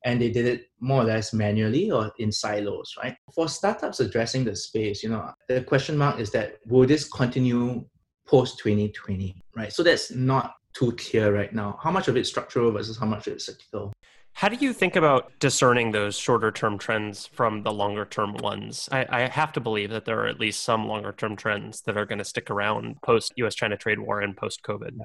and 0.05 0.21
they 0.21 0.29
did 0.29 0.45
it 0.45 0.67
more 0.79 1.01
or 1.01 1.05
less 1.05 1.33
manually 1.33 1.91
or 1.91 2.11
in 2.19 2.31
silos, 2.31 2.93
right? 3.01 3.15
For 3.33 3.49
startups 3.49 3.99
addressing 3.99 4.43
the 4.43 4.55
space, 4.55 5.03
you 5.03 5.09
know, 5.09 5.31
the 5.47 5.61
question 5.61 5.97
mark 5.97 6.19
is 6.19 6.31
that 6.31 6.57
will 6.67 6.87
this 6.87 7.07
continue 7.07 7.85
post 8.27 8.59
2020, 8.59 9.35
right? 9.55 9.71
So 9.71 9.83
that's 9.83 10.11
not 10.11 10.55
too 10.73 10.91
clear 10.93 11.33
right 11.33 11.53
now. 11.53 11.79
How 11.81 11.91
much 11.91 12.07
of 12.07 12.17
it's 12.17 12.29
structural 12.29 12.71
versus 12.71 12.97
how 12.97 13.05
much 13.05 13.27
of 13.27 13.33
it's 13.33 13.45
cyclical? 13.45 13.93
How 14.33 14.49
do 14.49 14.57
you 14.63 14.71
think 14.71 14.95
about 14.95 15.31
discerning 15.39 15.91
those 15.91 16.15
shorter 16.15 16.51
term 16.51 16.77
trends 16.77 17.25
from 17.25 17.63
the 17.63 17.73
longer 17.73 18.05
term 18.05 18.35
ones? 18.35 18.87
I, 18.91 19.05
I, 19.09 19.21
have 19.27 19.51
to 19.53 19.59
believe 19.59 19.89
that 19.89 20.05
there 20.05 20.19
are 20.19 20.27
at 20.27 20.39
least 20.39 20.61
some 20.61 20.87
longer 20.87 21.11
term 21.11 21.35
trends 21.35 21.81
that 21.81 21.97
are 21.97 22.05
going 22.05 22.19
to 22.19 22.23
stick 22.23 22.51
around 22.51 23.01
post 23.01 23.33
US 23.37 23.55
China 23.55 23.75
trade 23.75 23.97
war 23.97 24.21
and 24.21 24.37
post 24.37 24.61
COVID 24.61 24.99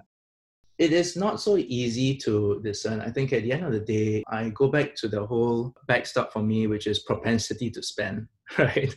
it 0.78 0.92
is 0.92 1.16
not 1.16 1.40
so 1.40 1.56
easy 1.56 2.16
to 2.16 2.60
discern. 2.62 3.00
I 3.00 3.10
think 3.10 3.32
at 3.32 3.42
the 3.42 3.52
end 3.52 3.64
of 3.64 3.72
the 3.72 3.80
day, 3.80 4.24
I 4.28 4.48
go 4.50 4.68
back 4.68 4.94
to 4.96 5.08
the 5.08 5.24
whole 5.26 5.74
backstop 5.86 6.32
for 6.32 6.42
me, 6.42 6.66
which 6.66 6.86
is 6.86 7.00
propensity 7.00 7.70
to 7.70 7.82
spend, 7.82 8.26
right? 8.58 8.94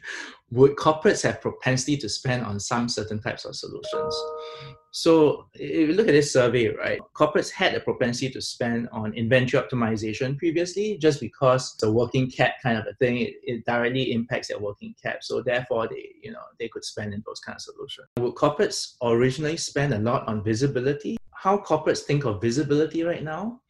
Would 0.51 0.77
corporates 0.77 1.23
have 1.23 1.41
propensity 1.41 1.97
to 1.97 2.09
spend 2.09 2.45
on 2.45 2.59
some 2.59 2.87
certain 2.87 3.21
types 3.21 3.45
of 3.45 3.55
solutions? 3.55 4.15
So 4.91 5.47
if 5.53 5.89
you 5.89 5.93
look 5.93 6.07
at 6.07 6.13
this 6.13 6.31
survey, 6.31 6.69
right, 6.69 6.99
corporates 7.13 7.51
had 7.51 7.73
a 7.75 7.81
propensity 7.81 8.29
to 8.29 8.41
spend 8.41 8.87
on 8.93 9.13
inventory 9.13 9.61
optimization 9.61 10.37
previously, 10.37 10.97
just 10.97 11.19
because 11.19 11.75
the 11.81 11.91
working 11.91 12.31
cap 12.31 12.53
kind 12.63 12.77
of 12.77 12.85
a 12.87 12.93
thing, 12.93 13.17
it, 13.17 13.33
it 13.43 13.65
directly 13.65 14.13
impacts 14.13 14.47
their 14.47 14.59
working 14.59 14.95
cap. 15.03 15.17
So 15.21 15.41
therefore, 15.41 15.89
they 15.89 16.11
you 16.23 16.31
know 16.31 16.39
they 16.59 16.69
could 16.69 16.85
spend 16.85 17.13
in 17.13 17.21
those 17.25 17.41
kind 17.41 17.57
of 17.57 17.61
solutions. 17.61 18.07
Would 18.17 18.35
corporates 18.35 18.93
originally 19.03 19.57
spend 19.57 19.93
a 19.93 19.99
lot 19.99 20.25
on 20.29 20.41
visibility? 20.41 21.17
How 21.45 21.59
corporates 21.59 21.99
think 21.99 22.25
of 22.25 22.41
visibility 22.41 23.03
right 23.03 23.23
now 23.23 23.61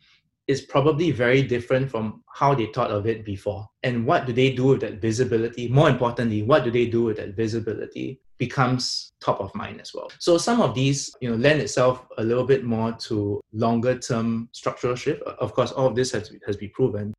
is 0.47 0.61
probably 0.61 1.11
very 1.11 1.41
different 1.43 1.91
from 1.91 2.23
how 2.33 2.55
they 2.55 2.67
thought 2.67 2.89
of 2.89 3.05
it 3.05 3.25
before. 3.25 3.67
And 3.83 4.05
what 4.05 4.25
do 4.25 4.31
they 4.31 4.53
do 4.53 4.67
with 4.67 4.81
that 4.81 5.01
visibility? 5.01 5.67
More 5.67 5.89
importantly, 5.89 6.41
what 6.43 6.63
do 6.63 6.71
they 6.71 6.85
do 6.85 7.03
with 7.03 7.17
that 7.17 7.35
visibility 7.35 8.21
becomes 8.37 9.11
top 9.21 9.39
of 9.39 9.53
mind 9.55 9.81
as 9.81 9.91
well. 9.93 10.11
So 10.19 10.37
some 10.37 10.61
of 10.61 10.75
these, 10.75 11.09
you 11.21 11.29
know, 11.29 11.35
lend 11.35 11.61
itself 11.61 12.05
a 12.17 12.23
little 12.23 12.45
bit 12.45 12.63
more 12.63 12.91
to 13.07 13.41
longer 13.53 13.97
term 13.97 14.49
structural 14.51 14.95
shift. 14.95 15.21
Of 15.23 15.53
course, 15.53 15.71
all 15.71 15.87
of 15.87 15.95
this 15.95 16.11
has, 16.11 16.31
has 16.45 16.57
been 16.57 16.71
proven. 16.71 17.13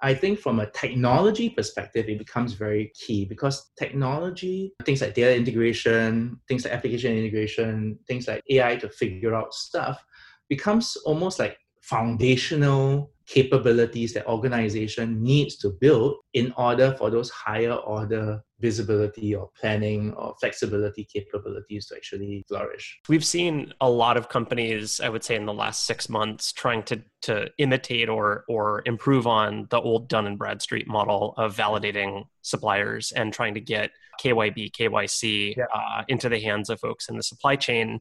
I 0.00 0.14
think 0.14 0.38
from 0.38 0.60
a 0.60 0.70
technology 0.70 1.50
perspective, 1.50 2.08
it 2.08 2.18
becomes 2.18 2.52
very 2.52 2.92
key 2.94 3.24
because 3.24 3.70
technology, 3.76 4.72
things 4.84 5.00
like 5.00 5.14
data 5.14 5.34
integration, 5.34 6.38
things 6.46 6.64
like 6.64 6.72
application 6.74 7.16
integration, 7.16 7.98
things 8.06 8.28
like 8.28 8.42
AI 8.48 8.76
to 8.76 8.88
figure 8.88 9.34
out 9.34 9.52
stuff, 9.52 10.04
becomes 10.48 10.96
almost 11.04 11.40
like 11.40 11.58
foundational 11.82 13.10
capabilities 13.28 14.14
that 14.14 14.26
organization 14.26 15.22
needs 15.22 15.56
to 15.58 15.70
build 15.80 16.16
in 16.32 16.52
order 16.56 16.94
for 16.98 17.10
those 17.10 17.28
higher 17.30 17.74
order 17.74 18.42
visibility 18.60 19.34
or 19.34 19.50
planning 19.60 20.12
or 20.14 20.34
flexibility 20.40 21.04
capabilities 21.04 21.86
to 21.86 21.94
actually 21.94 22.44
flourish. 22.48 22.98
We've 23.08 23.24
seen 23.24 23.72
a 23.80 23.88
lot 23.88 24.16
of 24.16 24.28
companies, 24.28 25.00
I 25.00 25.10
would 25.10 25.22
say 25.22 25.36
in 25.36 25.46
the 25.46 25.52
last 25.52 25.86
6 25.86 26.08
months 26.08 26.52
trying 26.52 26.82
to 26.84 27.02
to 27.20 27.50
imitate 27.58 28.08
or 28.08 28.44
or 28.48 28.82
improve 28.86 29.26
on 29.26 29.66
the 29.70 29.80
old 29.80 30.08
Dun 30.08 30.26
and 30.26 30.38
Bradstreet 30.38 30.88
model 30.88 31.34
of 31.36 31.56
validating 31.56 32.24
suppliers 32.42 33.12
and 33.12 33.32
trying 33.32 33.54
to 33.54 33.60
get 33.60 33.90
KYB, 34.22 34.72
KYC 34.72 35.56
yeah. 35.56 35.64
uh, 35.74 36.02
into 36.08 36.28
the 36.28 36.40
hands 36.40 36.70
of 36.70 36.80
folks 36.80 37.08
in 37.08 37.16
the 37.16 37.22
supply 37.22 37.56
chain. 37.56 38.00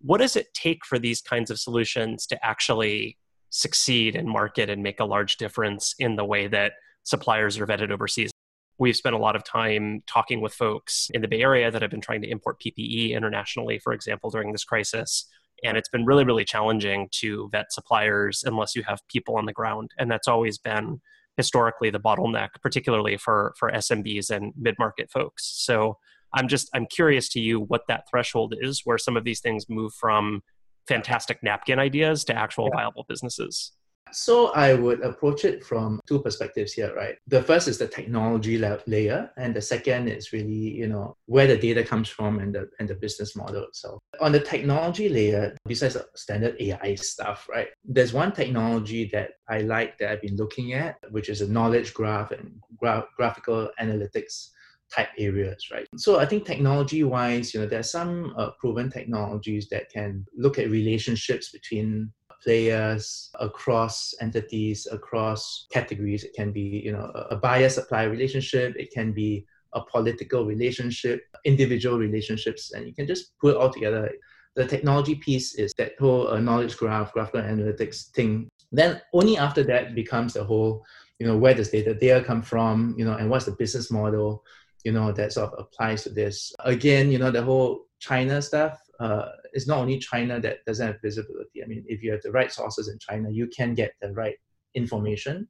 What 0.00 0.18
does 0.18 0.36
it 0.36 0.54
take 0.54 0.84
for 0.86 0.98
these 0.98 1.20
kinds 1.20 1.50
of 1.50 1.58
solutions 1.58 2.26
to 2.28 2.44
actually 2.44 3.18
succeed 3.50 4.16
and 4.16 4.28
market 4.28 4.70
and 4.70 4.82
make 4.82 5.00
a 5.00 5.04
large 5.04 5.36
difference 5.36 5.94
in 5.98 6.16
the 6.16 6.24
way 6.24 6.46
that 6.46 6.72
suppliers 7.02 7.58
are 7.58 7.66
vetted 7.66 7.90
overseas. 7.90 8.30
We've 8.78 8.96
spent 8.96 9.14
a 9.14 9.18
lot 9.18 9.36
of 9.36 9.44
time 9.44 10.02
talking 10.06 10.40
with 10.40 10.54
folks 10.54 11.10
in 11.12 11.20
the 11.20 11.28
Bay 11.28 11.42
Area 11.42 11.70
that 11.70 11.82
have 11.82 11.90
been 11.90 12.00
trying 12.00 12.22
to 12.22 12.30
import 12.30 12.60
PPE 12.60 13.12
internationally, 13.12 13.78
for 13.78 13.92
example, 13.92 14.30
during 14.30 14.52
this 14.52 14.64
crisis. 14.64 15.26
And 15.62 15.76
it's 15.76 15.90
been 15.90 16.06
really, 16.06 16.24
really 16.24 16.44
challenging 16.44 17.08
to 17.12 17.50
vet 17.52 17.72
suppliers 17.72 18.42
unless 18.46 18.74
you 18.74 18.82
have 18.84 19.00
people 19.08 19.36
on 19.36 19.44
the 19.44 19.52
ground. 19.52 19.90
And 19.98 20.10
that's 20.10 20.28
always 20.28 20.56
been 20.56 21.00
historically 21.36 21.90
the 21.90 22.00
bottleneck, 22.00 22.48
particularly 22.62 23.18
for, 23.18 23.52
for 23.58 23.70
SMBs 23.70 24.30
and 24.30 24.54
mid 24.56 24.76
market 24.78 25.10
folks. 25.10 25.52
So 25.62 25.98
I'm 26.32 26.48
just, 26.48 26.70
I'm 26.74 26.86
curious 26.86 27.28
to 27.30 27.40
you 27.40 27.60
what 27.60 27.82
that 27.88 28.04
threshold 28.08 28.54
is 28.58 28.82
where 28.84 28.98
some 28.98 29.16
of 29.16 29.24
these 29.24 29.40
things 29.40 29.68
move 29.68 29.92
from 29.92 30.42
fantastic 30.90 31.38
napkin 31.42 31.78
ideas 31.78 32.24
to 32.24 32.34
actual 32.34 32.68
yeah. 32.72 32.82
viable 32.82 33.04
businesses? 33.08 33.72
So 34.12 34.48
I 34.54 34.74
would 34.74 35.00
approach 35.02 35.44
it 35.44 35.64
from 35.64 36.00
two 36.08 36.18
perspectives 36.20 36.72
here, 36.72 36.92
right? 36.96 37.16
The 37.28 37.42
first 37.42 37.68
is 37.68 37.78
the 37.78 37.86
technology 37.86 38.58
layer, 38.58 39.30
and 39.36 39.54
the 39.54 39.62
second 39.62 40.08
is 40.08 40.32
really, 40.32 40.62
you 40.80 40.88
know, 40.88 41.16
where 41.26 41.46
the 41.46 41.56
data 41.56 41.84
comes 41.84 42.08
from 42.08 42.40
and 42.40 42.52
the 42.52 42.68
and 42.80 42.88
the 42.88 42.96
business 42.96 43.36
model 43.36 43.62
itself. 43.64 44.00
On 44.20 44.32
the 44.32 44.40
technology 44.40 45.08
layer, 45.08 45.56
besides 45.64 45.94
the 45.94 46.06
standard 46.16 46.56
AI 46.58 46.96
stuff, 46.96 47.48
right? 47.48 47.68
There's 47.84 48.12
one 48.12 48.32
technology 48.32 49.08
that 49.12 49.30
I 49.48 49.58
like 49.60 49.98
that 49.98 50.10
I've 50.10 50.22
been 50.22 50.36
looking 50.36 50.72
at, 50.72 50.96
which 51.10 51.28
is 51.28 51.40
a 51.40 51.52
knowledge 51.56 51.94
graph 51.94 52.32
and 52.32 52.60
gra- 52.78 53.06
graphical 53.16 53.70
analytics 53.80 54.50
type 54.94 55.08
areas, 55.18 55.68
right? 55.72 55.86
So 55.96 56.18
I 56.18 56.26
think 56.26 56.44
technology 56.44 57.02
wise, 57.04 57.54
you 57.54 57.60
know, 57.60 57.66
there 57.66 57.80
are 57.80 57.84
some 57.84 58.34
uh, 58.36 58.50
proven 58.58 58.90
technologies 58.90 59.68
that 59.70 59.90
can 59.90 60.26
look 60.36 60.58
at 60.58 60.70
relationships 60.70 61.50
between 61.50 62.12
players 62.42 63.30
across 63.38 64.14
entities, 64.20 64.88
across 64.90 65.66
categories. 65.72 66.24
It 66.24 66.34
can 66.34 66.52
be, 66.52 66.82
you 66.84 66.92
know, 66.92 67.10
a 67.30 67.36
buyer 67.36 67.68
supplier 67.68 68.10
relationship. 68.10 68.74
It 68.76 68.90
can 68.92 69.12
be 69.12 69.46
a 69.74 69.82
political 69.82 70.44
relationship, 70.44 71.22
individual 71.44 71.98
relationships, 71.98 72.72
and 72.72 72.86
you 72.86 72.94
can 72.94 73.06
just 73.06 73.38
put 73.40 73.54
it 73.54 73.56
all 73.56 73.72
together. 73.72 74.10
The 74.56 74.66
technology 74.66 75.14
piece 75.14 75.54
is 75.54 75.72
that 75.78 75.92
whole 76.00 76.28
uh, 76.28 76.40
knowledge 76.40 76.76
graph, 76.76 77.12
graphical 77.12 77.42
analytics 77.42 78.08
thing. 78.10 78.48
Then 78.72 79.00
only 79.12 79.36
after 79.36 79.62
that 79.64 79.94
becomes 79.94 80.34
the 80.34 80.44
whole, 80.44 80.84
you 81.18 81.26
know, 81.26 81.36
where 81.36 81.54
does 81.54 81.70
data 81.70 81.94
data 81.94 82.24
come 82.24 82.42
from, 82.42 82.94
you 82.98 83.04
know, 83.04 83.14
and 83.14 83.30
what's 83.30 83.44
the 83.44 83.52
business 83.52 83.90
model, 83.90 84.42
you 84.84 84.92
know, 84.92 85.12
that 85.12 85.32
sort 85.32 85.52
of 85.52 85.58
applies 85.58 86.04
to 86.04 86.10
this. 86.10 86.52
Again, 86.60 87.10
you 87.10 87.18
know, 87.18 87.30
the 87.30 87.42
whole 87.42 87.86
China 87.98 88.40
stuff, 88.40 88.78
uh, 88.98 89.26
it's 89.52 89.66
not 89.66 89.78
only 89.78 89.98
China 89.98 90.40
that 90.40 90.64
doesn't 90.66 90.86
have 90.86 90.96
visibility. 91.02 91.62
I 91.62 91.66
mean, 91.66 91.84
if 91.86 92.02
you 92.02 92.12
have 92.12 92.22
the 92.22 92.32
right 92.32 92.52
sources 92.52 92.88
in 92.88 92.98
China, 92.98 93.30
you 93.30 93.48
can 93.48 93.74
get 93.74 93.92
the 94.00 94.12
right 94.12 94.36
information. 94.74 95.48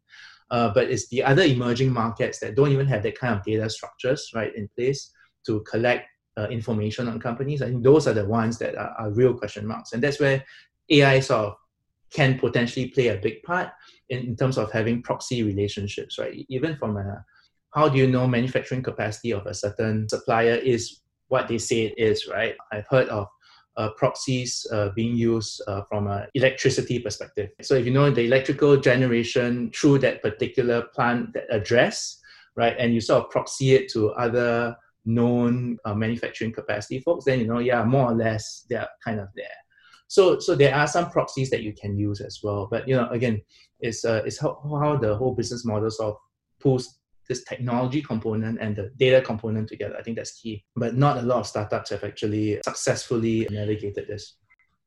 Uh, 0.50 0.72
but 0.72 0.90
it's 0.90 1.08
the 1.08 1.22
other 1.22 1.42
emerging 1.42 1.92
markets 1.92 2.40
that 2.40 2.56
don't 2.56 2.72
even 2.72 2.86
have 2.86 3.02
that 3.04 3.18
kind 3.18 3.36
of 3.36 3.44
data 3.44 3.70
structures 3.70 4.30
right 4.34 4.54
in 4.56 4.68
place 4.76 5.12
to 5.46 5.60
collect 5.60 6.08
uh, 6.36 6.48
information 6.48 7.08
on 7.08 7.20
companies. 7.20 7.62
I 7.62 7.66
think 7.66 7.84
those 7.84 8.08
are 8.08 8.12
the 8.12 8.24
ones 8.24 8.58
that 8.58 8.74
are, 8.74 8.94
are, 8.98 9.10
real 9.10 9.34
question 9.34 9.66
marks, 9.66 9.92
and 9.92 10.02
that's 10.02 10.18
where 10.18 10.44
AI 10.88 11.20
sort 11.20 11.46
of 11.46 11.54
can 12.12 12.38
potentially 12.38 12.88
play 12.88 13.08
a 13.08 13.16
big 13.16 13.42
part 13.44 13.68
in, 14.08 14.18
in 14.20 14.36
terms 14.36 14.58
of 14.58 14.72
having 14.72 15.02
proxy 15.02 15.42
relationships, 15.44 16.18
right? 16.18 16.44
Even 16.48 16.76
from 16.76 16.96
a 16.96 17.24
how 17.72 17.88
do 17.88 17.98
you 17.98 18.06
know 18.06 18.26
manufacturing 18.26 18.82
capacity 18.82 19.32
of 19.32 19.46
a 19.46 19.54
certain 19.54 20.08
supplier 20.08 20.54
is 20.54 21.00
what 21.28 21.48
they 21.48 21.58
say 21.58 21.82
it 21.82 21.94
is, 21.98 22.26
right? 22.26 22.54
I've 22.72 22.86
heard 22.88 23.08
of 23.08 23.28
uh, 23.76 23.90
proxies 23.96 24.66
uh, 24.72 24.90
being 24.96 25.16
used 25.16 25.62
uh, 25.68 25.82
from 25.88 26.08
an 26.08 26.26
electricity 26.34 26.98
perspective. 26.98 27.50
So 27.62 27.74
if 27.74 27.86
you 27.86 27.92
know 27.92 28.10
the 28.10 28.26
electrical 28.26 28.76
generation 28.76 29.70
through 29.74 30.00
that 30.00 30.22
particular 30.22 30.82
plant 30.94 31.32
that 31.34 31.44
address, 31.50 32.20
right, 32.56 32.74
and 32.78 32.92
you 32.92 33.00
sort 33.00 33.24
of 33.24 33.30
proxy 33.30 33.74
it 33.74 33.90
to 33.92 34.10
other 34.12 34.76
known 35.04 35.78
uh, 35.84 35.94
manufacturing 35.94 36.52
capacity 36.52 37.00
folks, 37.00 37.24
then 37.24 37.40
you 37.40 37.46
know, 37.46 37.58
yeah, 37.58 37.84
more 37.84 38.10
or 38.10 38.14
less 38.14 38.66
they're 38.68 38.88
kind 39.04 39.20
of 39.20 39.28
there. 39.34 39.46
So, 40.08 40.40
so 40.40 40.56
there 40.56 40.74
are 40.74 40.88
some 40.88 41.10
proxies 41.10 41.50
that 41.50 41.62
you 41.62 41.72
can 41.72 41.96
use 41.96 42.20
as 42.20 42.40
well. 42.42 42.66
But 42.68 42.88
you 42.88 42.96
know, 42.96 43.08
again, 43.10 43.40
it's 43.78 44.04
uh, 44.04 44.22
it's 44.26 44.38
how, 44.38 44.60
how 44.80 44.96
the 44.96 45.16
whole 45.16 45.34
business 45.34 45.64
model 45.64 45.90
sort 45.90 46.14
of 46.14 46.16
pulls 46.60 46.98
this 47.30 47.44
technology 47.44 48.02
component 48.02 48.58
and 48.60 48.74
the 48.74 48.90
data 48.98 49.22
component 49.22 49.68
together. 49.68 49.96
I 49.96 50.02
think 50.02 50.16
that's 50.16 50.32
key. 50.32 50.64
But 50.74 50.96
not 50.96 51.16
a 51.16 51.22
lot 51.22 51.38
of 51.38 51.46
startups 51.46 51.90
have 51.90 52.02
actually 52.02 52.60
successfully 52.64 53.46
navigated 53.50 54.08
this. 54.08 54.34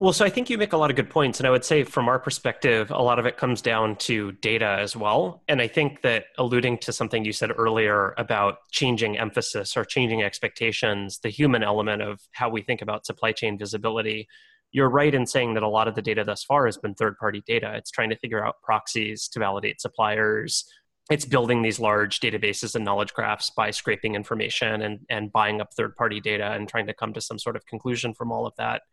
Well, 0.01 0.12
so 0.12 0.25
I 0.25 0.29
think 0.29 0.50
you 0.50 0.57
make 0.57 0.73
a 0.73 0.77
lot 0.77 0.89
of 0.89 0.97
good 0.97 1.09
points. 1.09 1.39
And 1.39 1.47
I 1.47 1.50
would 1.50 1.63
say, 1.63 1.85
from 1.85 2.09
our 2.09 2.19
perspective, 2.19 2.91
a 2.91 3.01
lot 3.01 3.19
of 3.19 3.25
it 3.25 3.38
comes 3.38 3.62
down 3.62 3.95
to 4.07 4.33
data 4.33 4.75
as 4.77 4.97
well. 4.97 5.41
And 5.47 5.62
I 5.62 5.69
think 5.69 6.01
that 6.01 6.25
alluding 6.38 6.79
to 6.79 6.91
something 6.91 7.23
you 7.23 7.31
said 7.31 7.51
earlier 7.57 8.13
about 8.17 8.57
changing 8.71 9.17
emphasis 9.17 9.77
or 9.77 9.85
changing 9.85 10.21
expectations, 10.21 11.19
the 11.19 11.29
human 11.29 11.63
element 11.63 12.01
of 12.01 12.19
how 12.33 12.50
we 12.50 12.62
think 12.62 12.81
about 12.81 13.05
supply 13.05 13.31
chain 13.31 13.57
visibility, 13.57 14.27
you're 14.73 14.89
right 14.89 15.15
in 15.15 15.25
saying 15.25 15.53
that 15.53 15.63
a 15.63 15.69
lot 15.69 15.88
of 15.88 15.95
the 15.95 16.01
data 16.01 16.25
thus 16.25 16.43
far 16.43 16.65
has 16.65 16.77
been 16.77 16.95
third 16.95 17.17
party 17.17 17.41
data. 17.47 17.71
It's 17.75 17.91
trying 17.91 18.09
to 18.09 18.17
figure 18.17 18.45
out 18.45 18.55
proxies 18.62 19.29
to 19.29 19.39
validate 19.39 19.79
suppliers, 19.79 20.65
it's 21.12 21.25
building 21.25 21.62
these 21.62 21.79
large 21.79 22.19
databases 22.19 22.75
and 22.75 22.86
knowledge 22.86 23.13
graphs 23.13 23.50
by 23.50 23.72
scraping 23.72 24.15
information 24.15 24.81
and, 24.81 25.00
and 25.10 25.31
buying 25.31 25.60
up 25.60 25.74
third 25.74 25.95
party 25.95 26.22
data 26.22 26.51
and 26.53 26.69
trying 26.69 26.88
to 26.88 26.93
come 26.93 27.13
to 27.13 27.22
some 27.22 27.38
sort 27.38 27.55
of 27.55 27.65
conclusion 27.65 28.13
from 28.13 28.31
all 28.31 28.45
of 28.45 28.53
that. 28.57 28.83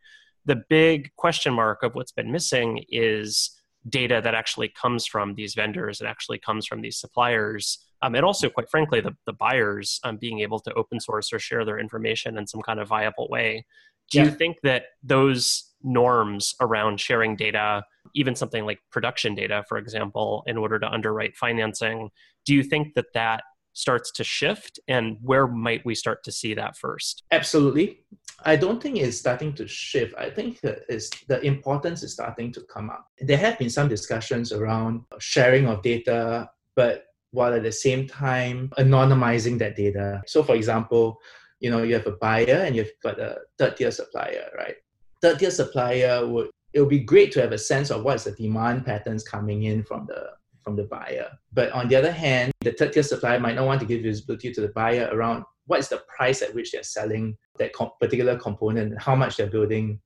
The 0.45 0.63
big 0.69 1.15
question 1.15 1.53
mark 1.53 1.83
of 1.83 1.95
what's 1.95 2.11
been 2.11 2.31
missing 2.31 2.83
is 2.89 3.51
data 3.87 4.21
that 4.23 4.35
actually 4.35 4.69
comes 4.69 5.05
from 5.05 5.35
these 5.35 5.53
vendors, 5.53 6.01
it 6.01 6.05
actually 6.05 6.39
comes 6.39 6.67
from 6.67 6.81
these 6.81 6.99
suppliers. 6.99 7.79
Um, 8.01 8.15
and 8.15 8.25
also, 8.25 8.49
quite 8.49 8.69
frankly, 8.69 8.99
the, 8.99 9.15
the 9.25 9.33
buyers 9.33 9.99
um, 10.03 10.17
being 10.17 10.39
able 10.39 10.59
to 10.59 10.73
open 10.73 10.99
source 10.99 11.31
or 11.31 11.39
share 11.39 11.63
their 11.63 11.79
information 11.79 12.37
in 12.37 12.47
some 12.47 12.61
kind 12.61 12.79
of 12.79 12.87
viable 12.87 13.27
way. 13.29 13.65
Do 14.09 14.17
yeah. 14.17 14.25
you 14.25 14.31
think 14.31 14.57
that 14.63 14.85
those 15.03 15.71
norms 15.83 16.55
around 16.59 16.99
sharing 16.99 17.35
data, 17.35 17.83
even 18.13 18.35
something 18.35 18.65
like 18.65 18.79
production 18.91 19.35
data, 19.35 19.63
for 19.67 19.77
example, 19.77 20.43
in 20.47 20.57
order 20.57 20.79
to 20.79 20.87
underwrite 20.87 21.35
financing. 21.35 22.09
Do 22.45 22.53
you 22.53 22.63
think 22.63 22.95
that 22.95 23.05
that 23.13 23.43
starts 23.73 24.11
to 24.11 24.23
shift? 24.23 24.79
And 24.87 25.17
where 25.21 25.47
might 25.47 25.85
we 25.85 25.95
start 25.95 26.23
to 26.23 26.31
see 26.31 26.53
that 26.55 26.77
first? 26.77 27.23
Absolutely. 27.31 28.03
I 28.43 28.55
don't 28.55 28.81
think 28.81 28.97
it's 28.97 29.17
starting 29.17 29.53
to 29.53 29.67
shift. 29.67 30.15
I 30.17 30.29
think 30.29 30.59
it's 30.63 31.09
the 31.27 31.41
importance 31.41 32.03
is 32.03 32.13
starting 32.13 32.51
to 32.53 32.61
come 32.61 32.89
up. 32.89 33.05
There 33.19 33.37
have 33.37 33.59
been 33.59 33.69
some 33.69 33.87
discussions 33.87 34.51
around 34.51 35.01
sharing 35.19 35.67
of 35.67 35.81
data 35.81 36.49
but 36.75 37.05
while 37.31 37.53
at 37.53 37.63
the 37.63 37.71
same 37.71 38.07
time 38.07 38.71
anonymizing 38.77 39.57
that 39.59 39.75
data. 39.75 40.21
So 40.27 40.43
for 40.43 40.55
example 40.55 41.19
you 41.59 41.69
know 41.69 41.83
you 41.83 41.93
have 41.93 42.07
a 42.07 42.13
buyer 42.13 42.63
and 42.65 42.75
you've 42.75 42.91
got 43.03 43.19
a 43.19 43.37
third 43.57 43.77
tier 43.77 43.91
supplier 43.91 44.49
right? 44.57 44.75
Third 45.21 45.39
tier 45.39 45.51
supplier 45.51 46.25
would 46.25 46.49
it 46.73 46.79
would 46.79 46.89
be 46.89 46.99
great 46.99 47.31
to 47.33 47.41
have 47.41 47.51
a 47.51 47.57
sense 47.57 47.89
of 47.89 48.03
what's 48.03 48.23
the 48.23 48.31
demand 48.31 48.85
patterns 48.85 49.23
coming 49.23 49.63
in 49.63 49.83
from 49.83 50.05
the 50.07 50.29
from 50.63 50.75
the 50.75 50.83
buyer. 50.83 51.27
But 51.51 51.71
on 51.71 51.87
the 51.87 51.95
other 51.95 52.11
hand, 52.11 52.51
the 52.61 52.71
third 52.71 52.93
tier 52.93 53.03
supplier 53.03 53.39
might 53.39 53.55
not 53.55 53.65
want 53.65 53.79
to 53.81 53.85
give 53.85 54.03
visibility 54.03 54.53
to 54.53 54.61
the 54.61 54.67
buyer 54.69 55.09
around 55.11 55.43
what 55.65 55.79
is 55.79 55.89
the 55.89 56.03
price 56.15 56.41
at 56.41 56.53
which 56.53 56.71
they're 56.71 56.83
selling 56.83 57.35
that 57.57 57.73
com- 57.73 57.91
particular 57.99 58.37
component, 58.37 59.01
how 59.01 59.15
much 59.15 59.37
they're 59.37 59.47
building 59.47 59.99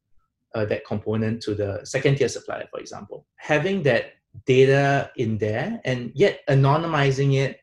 uh, 0.54 0.64
that 0.66 0.86
component 0.86 1.42
to 1.44 1.56
the 1.56 1.82
second 1.84 2.16
tier 2.16 2.30
supplier, 2.30 2.66
for 2.72 2.80
example. 2.80 3.26
Having 3.36 3.84
that 3.84 4.14
data 4.46 5.12
in 5.18 5.38
there 5.38 5.82
and 5.86 6.12
yet 6.14 6.40
anonymizing 6.50 7.36
it 7.36 7.60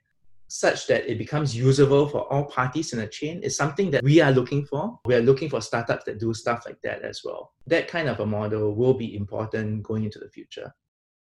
such 0.52 0.86
that 0.86 1.10
it 1.10 1.16
becomes 1.16 1.56
usable 1.56 2.06
for 2.06 2.30
all 2.30 2.44
parties 2.44 2.92
in 2.92 2.98
a 2.98 3.08
chain 3.08 3.42
is 3.42 3.56
something 3.56 3.90
that 3.90 4.04
we 4.04 4.20
are 4.20 4.30
looking 4.30 4.66
for. 4.66 4.98
We 5.06 5.14
are 5.14 5.22
looking 5.22 5.48
for 5.48 5.62
startups 5.62 6.04
that 6.04 6.20
do 6.20 6.34
stuff 6.34 6.64
like 6.66 6.78
that 6.82 7.00
as 7.00 7.22
well. 7.24 7.54
That 7.66 7.88
kind 7.88 8.06
of 8.06 8.20
a 8.20 8.26
model 8.26 8.74
will 8.74 8.92
be 8.92 9.16
important 9.16 9.82
going 9.82 10.04
into 10.04 10.18
the 10.18 10.28
future. 10.28 10.74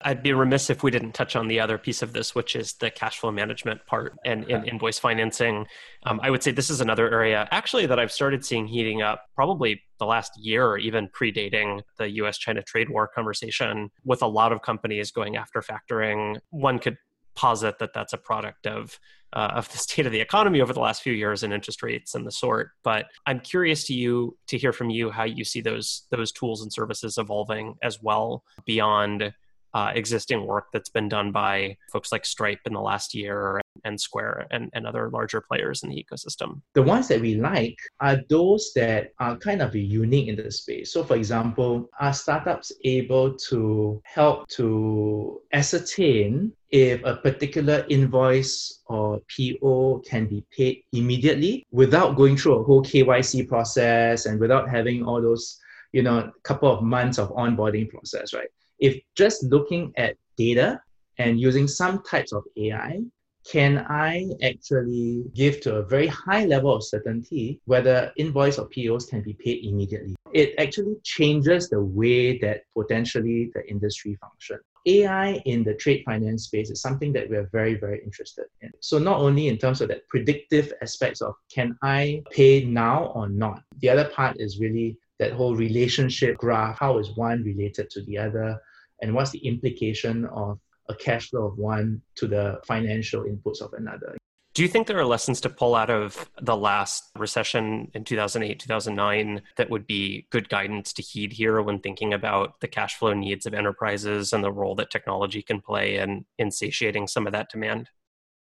I'd 0.01 0.23
be 0.23 0.33
remiss 0.33 0.69
if 0.69 0.81
we 0.81 0.89
didn't 0.89 1.11
touch 1.11 1.35
on 1.35 1.47
the 1.47 1.59
other 1.59 1.77
piece 1.77 2.01
of 2.01 2.13
this, 2.13 2.33
which 2.33 2.55
is 2.55 2.73
the 2.73 2.89
cash 2.89 3.19
flow 3.19 3.31
management 3.31 3.85
part 3.85 4.17
and, 4.25 4.45
and 4.45 4.65
invoice 4.67 4.97
financing. 4.97 5.67
Um, 6.03 6.19
I 6.23 6.31
would 6.31 6.41
say 6.41 6.51
this 6.51 6.69
is 6.69 6.79
another 6.81 7.11
area 7.11 7.47
actually 7.51 7.85
that 7.85 7.99
I've 7.99 8.11
started 8.11 8.43
seeing 8.43 8.65
heating 8.65 9.01
up 9.01 9.25
probably 9.35 9.81
the 9.99 10.05
last 10.05 10.31
year 10.39 10.65
or 10.65 10.77
even 10.77 11.09
predating 11.09 11.81
the 11.97 12.09
US 12.21 12.37
China 12.37 12.63
trade 12.63 12.89
war 12.89 13.09
conversation 13.13 13.91
with 14.05 14.21
a 14.21 14.27
lot 14.27 14.53
of 14.53 14.61
companies 14.61 15.11
going 15.11 15.35
after 15.35 15.61
factoring. 15.61 16.39
One 16.49 16.79
could 16.79 16.97
posit 17.39 17.79
that 17.79 17.93
that's 17.93 18.11
a 18.11 18.17
product 18.17 18.67
of 18.67 18.99
uh, 19.31 19.51
of 19.55 19.71
the 19.71 19.77
state 19.77 20.05
of 20.05 20.11
the 20.11 20.19
economy 20.19 20.59
over 20.59 20.73
the 20.73 20.79
last 20.79 21.01
few 21.01 21.13
years 21.13 21.43
and 21.43 21.53
interest 21.53 21.81
rates 21.81 22.15
and 22.15 22.27
the 22.27 22.31
sort. 22.31 22.71
But 22.83 23.05
I'm 23.25 23.39
curious 23.39 23.85
to 23.85 23.93
you 23.93 24.37
to 24.47 24.57
hear 24.57 24.73
from 24.73 24.89
you 24.89 25.09
how 25.09 25.23
you 25.23 25.45
see 25.45 25.61
those 25.61 26.03
those 26.11 26.33
tools 26.33 26.61
and 26.61 26.73
services 26.73 27.17
evolving 27.17 27.75
as 27.81 28.01
well 28.01 28.43
beyond 28.65 29.33
uh, 29.73 29.91
existing 29.93 30.45
work 30.45 30.65
that's 30.73 30.89
been 30.89 31.07
done 31.07 31.31
by 31.31 31.77
folks 31.93 32.11
like 32.11 32.25
Stripe 32.25 32.59
in 32.65 32.73
the 32.73 32.81
last 32.81 33.13
year 33.13 33.61
and 33.83 33.99
Square 33.99 34.47
and, 34.51 34.69
and 34.73 34.85
other 34.85 35.09
larger 35.09 35.41
players 35.41 35.83
in 35.83 35.89
the 35.89 36.03
ecosystem? 36.03 36.61
The 36.73 36.81
ones 36.81 37.07
that 37.09 37.21
we 37.21 37.35
like 37.35 37.77
are 37.99 38.17
those 38.29 38.71
that 38.75 39.11
are 39.19 39.37
kind 39.37 39.61
of 39.61 39.75
unique 39.75 40.27
in 40.27 40.35
the 40.35 40.51
space. 40.51 40.93
So, 40.93 41.03
for 41.03 41.15
example, 41.15 41.89
are 41.99 42.13
startups 42.13 42.71
able 42.83 43.33
to 43.49 44.01
help 44.05 44.47
to 44.49 45.41
ascertain 45.53 46.53
if 46.71 47.03
a 47.03 47.15
particular 47.15 47.85
invoice 47.89 48.81
or 48.85 49.21
PO 49.35 50.03
can 50.07 50.27
be 50.27 50.43
paid 50.55 50.83
immediately 50.93 51.65
without 51.71 52.15
going 52.15 52.37
through 52.37 52.59
a 52.59 52.63
whole 52.63 52.83
KYC 52.83 53.47
process 53.47 54.25
and 54.25 54.39
without 54.39 54.69
having 54.69 55.03
all 55.03 55.21
those, 55.21 55.59
you 55.93 56.03
know, 56.03 56.31
couple 56.43 56.71
of 56.71 56.83
months 56.83 57.17
of 57.17 57.29
onboarding 57.31 57.89
process, 57.89 58.33
right? 58.33 58.49
If 58.79 59.01
just 59.15 59.43
looking 59.43 59.91
at 59.97 60.15
data 60.37 60.79
and 61.17 61.39
using 61.39 61.67
some 61.67 62.01
types 62.03 62.31
of 62.31 62.43
AI, 62.55 63.01
can 63.45 63.85
I 63.89 64.29
actually 64.43 65.23
give 65.33 65.61
to 65.61 65.77
a 65.77 65.83
very 65.83 66.07
high 66.07 66.45
level 66.45 66.75
of 66.75 66.83
certainty 66.83 67.61
whether 67.65 68.11
invoice 68.17 68.59
or 68.59 68.67
POs 68.67 69.05
can 69.05 69.21
be 69.21 69.33
paid 69.33 69.65
immediately? 69.65 70.15
It 70.33 70.53
actually 70.59 70.95
changes 71.03 71.69
the 71.69 71.81
way 71.81 72.37
that 72.39 72.63
potentially 72.77 73.51
the 73.53 73.67
industry 73.67 74.17
functions. 74.21 74.61
AI 74.85 75.41
in 75.45 75.63
the 75.63 75.73
trade 75.73 76.03
finance 76.05 76.45
space 76.45 76.69
is 76.69 76.81
something 76.81 77.11
that 77.13 77.29
we're 77.29 77.49
very, 77.51 77.75
very 77.75 78.01
interested 78.03 78.45
in. 78.61 78.71
So, 78.79 78.97
not 78.97 79.19
only 79.19 79.47
in 79.47 79.57
terms 79.57 79.81
of 79.81 79.89
that 79.89 80.07
predictive 80.07 80.71
aspects 80.81 81.21
of 81.21 81.35
can 81.53 81.77
I 81.83 82.23
pay 82.31 82.63
now 82.63 83.11
or 83.15 83.27
not, 83.29 83.63
the 83.79 83.89
other 83.89 84.05
part 84.05 84.37
is 84.39 84.59
really 84.59 84.97
that 85.19 85.33
whole 85.33 85.55
relationship 85.55 86.37
graph. 86.37 86.79
How 86.79 86.97
is 86.97 87.15
one 87.17 87.43
related 87.43 87.89
to 87.91 88.03
the 88.03 88.17
other? 88.17 88.59
And 89.01 89.13
what's 89.13 89.31
the 89.31 89.45
implication 89.45 90.25
of 90.25 90.59
a 90.89 90.95
cash 90.95 91.29
flow 91.29 91.45
of 91.45 91.57
one 91.57 92.01
to 92.15 92.27
the 92.27 92.59
financial 92.65 93.23
inputs 93.23 93.61
of 93.61 93.73
another. 93.73 94.17
Do 94.55 94.63
you 94.63 94.67
think 94.67 94.87
there 94.87 94.97
are 94.97 95.05
lessons 95.05 95.39
to 95.41 95.49
pull 95.49 95.75
out 95.75 95.89
of 95.91 96.29
the 96.41 96.57
last 96.57 97.11
recession 97.17 97.91
in 97.93 98.03
2008, 98.03 98.59
2009 98.59 99.41
that 99.57 99.69
would 99.69 99.85
be 99.85 100.27
good 100.31 100.49
guidance 100.49 100.91
to 100.93 101.01
heed 101.01 101.31
here 101.31 101.61
when 101.61 101.79
thinking 101.79 102.13
about 102.13 102.59
the 102.59 102.67
cash 102.67 102.95
flow 102.95 103.13
needs 103.13 103.45
of 103.45 103.53
enterprises 103.53 104.33
and 104.33 104.43
the 104.43 104.51
role 104.51 104.75
that 104.75 104.91
technology 104.91 105.41
can 105.41 105.61
play 105.61 105.97
in, 105.97 106.25
in 106.39 106.51
satiating 106.51 107.07
some 107.07 107.27
of 107.27 107.31
that 107.31 107.49
demand? 107.49 107.89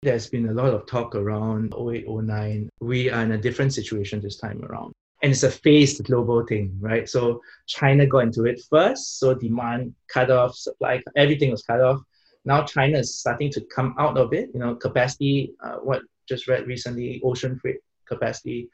There's 0.01 0.27
been 0.27 0.49
a 0.49 0.53
lot 0.53 0.73
of 0.73 0.87
talk 0.87 1.15
around 1.15 1.75
08, 1.79 2.09
09. 2.09 2.69
We 2.81 3.11
are 3.11 3.21
in 3.21 3.33
a 3.33 3.37
different 3.37 3.73
situation 3.73 4.19
this 4.19 4.37
time 4.37 4.65
around. 4.65 4.91
And 5.21 5.31
it's 5.31 5.43
a 5.43 5.51
phased 5.51 6.03
global 6.03 6.43
thing, 6.47 6.75
right? 6.79 7.07
So 7.07 7.41
China 7.67 8.07
got 8.07 8.23
into 8.23 8.45
it 8.45 8.59
first. 8.69 9.19
So 9.19 9.35
demand 9.35 9.93
cut 10.07 10.31
off, 10.31 10.55
supply, 10.55 11.03
everything 11.15 11.51
was 11.51 11.61
cut 11.61 11.79
off 11.79 12.01
now 12.45 12.63
China 12.63 12.97
is 12.99 13.19
starting 13.19 13.51
to 13.51 13.61
come 13.61 13.95
out 13.99 14.17
of 14.17 14.33
it. 14.33 14.49
You 14.53 14.59
know, 14.59 14.75
capacity, 14.75 15.53
uh, 15.63 15.75
what 15.75 16.01
just 16.27 16.47
read 16.47 16.67
recently, 16.67 17.21
ocean 17.23 17.59
freight 17.59 17.77
capacity 18.05 18.69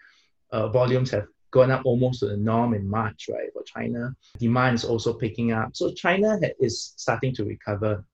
uh, 0.51 0.69
volumes 0.69 1.11
have 1.11 1.27
gone 1.51 1.71
up 1.71 1.81
almost 1.85 2.19
to 2.19 2.27
the 2.27 2.37
norm 2.37 2.73
in 2.73 2.87
March, 2.87 3.29
right, 3.29 3.51
for 3.53 3.63
China. 3.63 4.15
Demand 4.37 4.75
is 4.75 4.85
also 4.85 5.13
picking 5.13 5.51
up. 5.51 5.75
So 5.75 5.91
China 5.93 6.39
is 6.59 6.93
starting 6.97 7.33
to 7.35 7.45
recover. 7.45 8.05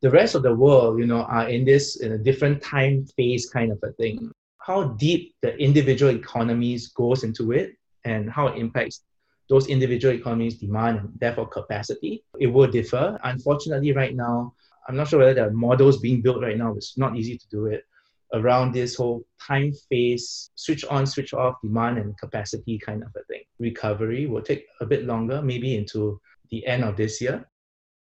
The 0.00 0.10
rest 0.10 0.34
of 0.34 0.42
the 0.42 0.54
world, 0.54 0.98
you 0.98 1.06
know, 1.06 1.22
are 1.22 1.48
in 1.48 1.64
this 1.64 2.00
in 2.00 2.12
a 2.12 2.18
different 2.18 2.62
time 2.62 3.06
phase 3.16 3.48
kind 3.48 3.70
of 3.72 3.78
a 3.82 3.92
thing. 3.92 4.30
How 4.58 4.84
deep 5.06 5.34
the 5.42 5.56
individual 5.56 6.14
economies 6.14 6.88
goes 6.88 7.24
into 7.24 7.52
it 7.52 7.76
and 8.04 8.30
how 8.30 8.48
it 8.48 8.58
impacts 8.58 9.02
those 9.48 9.66
individual 9.66 10.14
economies' 10.14 10.58
demand 10.58 10.98
and 10.98 11.08
therefore 11.18 11.48
capacity, 11.48 12.22
it 12.38 12.46
will 12.46 12.70
differ. 12.70 13.18
Unfortunately, 13.24 13.92
right 13.92 14.14
now, 14.14 14.54
I'm 14.88 14.96
not 14.96 15.08
sure 15.08 15.18
whether 15.18 15.34
there 15.34 15.48
are 15.48 15.52
models 15.52 15.98
being 15.98 16.22
built 16.22 16.42
right 16.42 16.56
now. 16.56 16.74
It's 16.74 16.96
not 16.98 17.16
easy 17.16 17.36
to 17.38 17.48
do 17.50 17.66
it 17.66 17.84
around 18.32 18.72
this 18.72 18.94
whole 18.94 19.24
time 19.44 19.72
phase, 19.88 20.50
switch 20.54 20.84
on, 20.84 21.06
switch 21.06 21.34
off, 21.34 21.56
demand 21.62 21.98
and 21.98 22.16
capacity 22.18 22.78
kind 22.78 23.02
of 23.02 23.08
a 23.16 23.24
thing. 23.24 23.42
Recovery 23.58 24.26
will 24.26 24.42
take 24.42 24.66
a 24.80 24.86
bit 24.86 25.04
longer, 25.04 25.42
maybe 25.42 25.76
into 25.76 26.20
the 26.50 26.64
end 26.66 26.84
of 26.84 26.96
this 26.96 27.20
year. 27.20 27.46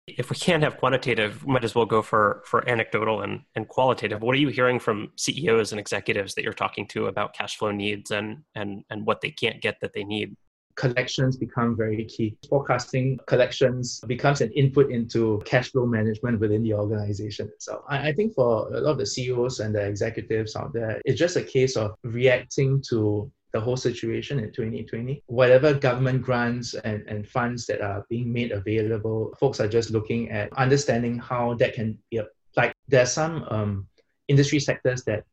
If 0.06 0.30
we 0.30 0.36
can't 0.36 0.62
have 0.62 0.76
quantitative, 0.76 1.44
we 1.44 1.52
might 1.52 1.64
as 1.64 1.74
well 1.74 1.84
go 1.84 2.00
for, 2.00 2.42
for 2.46 2.68
anecdotal 2.68 3.22
and, 3.22 3.40
and 3.56 3.66
qualitative. 3.66 4.22
What 4.22 4.36
are 4.36 4.38
you 4.38 4.48
hearing 4.48 4.78
from 4.78 5.10
CEOs 5.16 5.72
and 5.72 5.80
executives 5.80 6.34
that 6.34 6.44
you're 6.44 6.52
talking 6.52 6.86
to 6.88 7.06
about 7.06 7.34
cash 7.34 7.56
flow 7.56 7.72
needs 7.72 8.12
and, 8.12 8.44
and, 8.54 8.84
and 8.88 9.04
what 9.04 9.20
they 9.20 9.30
can't 9.30 9.60
get 9.60 9.80
that 9.80 9.94
they 9.94 10.04
need? 10.04 10.36
Collections 10.76 11.36
become 11.36 11.76
very 11.76 12.04
key. 12.04 12.36
Forecasting 12.48 13.18
collections 13.26 14.00
becomes 14.06 14.40
an 14.40 14.52
input 14.52 14.90
into 14.90 15.42
cash 15.44 15.72
flow 15.72 15.86
management 15.86 16.38
within 16.38 16.62
the 16.62 16.74
organization 16.74 17.48
itself. 17.48 17.82
I, 17.88 18.08
I 18.08 18.12
think 18.12 18.34
for 18.34 18.68
a 18.74 18.80
lot 18.80 18.92
of 18.92 18.98
the 18.98 19.06
CEOs 19.06 19.60
and 19.60 19.74
the 19.74 19.84
executives 19.84 20.54
out 20.54 20.72
there, 20.72 21.00
it's 21.04 21.18
just 21.18 21.36
a 21.36 21.42
case 21.42 21.76
of 21.76 21.96
reacting 22.04 22.82
to 22.90 23.30
the 23.52 23.60
whole 23.60 23.76
situation 23.76 24.38
in 24.38 24.52
2020. 24.52 25.22
Whatever 25.26 25.72
government 25.72 26.22
grants 26.22 26.74
and, 26.74 27.02
and 27.08 27.26
funds 27.26 27.66
that 27.66 27.80
are 27.80 28.04
being 28.10 28.30
made 28.32 28.52
available, 28.52 29.34
folks 29.40 29.60
are 29.60 29.68
just 29.68 29.90
looking 29.90 30.30
at 30.30 30.52
understanding 30.52 31.18
how 31.18 31.54
that 31.54 31.72
can 31.72 31.98
be 32.10 32.18
applied. 32.18 32.74
There 32.88 33.02
are 33.02 33.06
some 33.06 33.44
um, 33.50 33.86
industry 34.28 34.60
sectors 34.60 35.04
that 35.04 35.24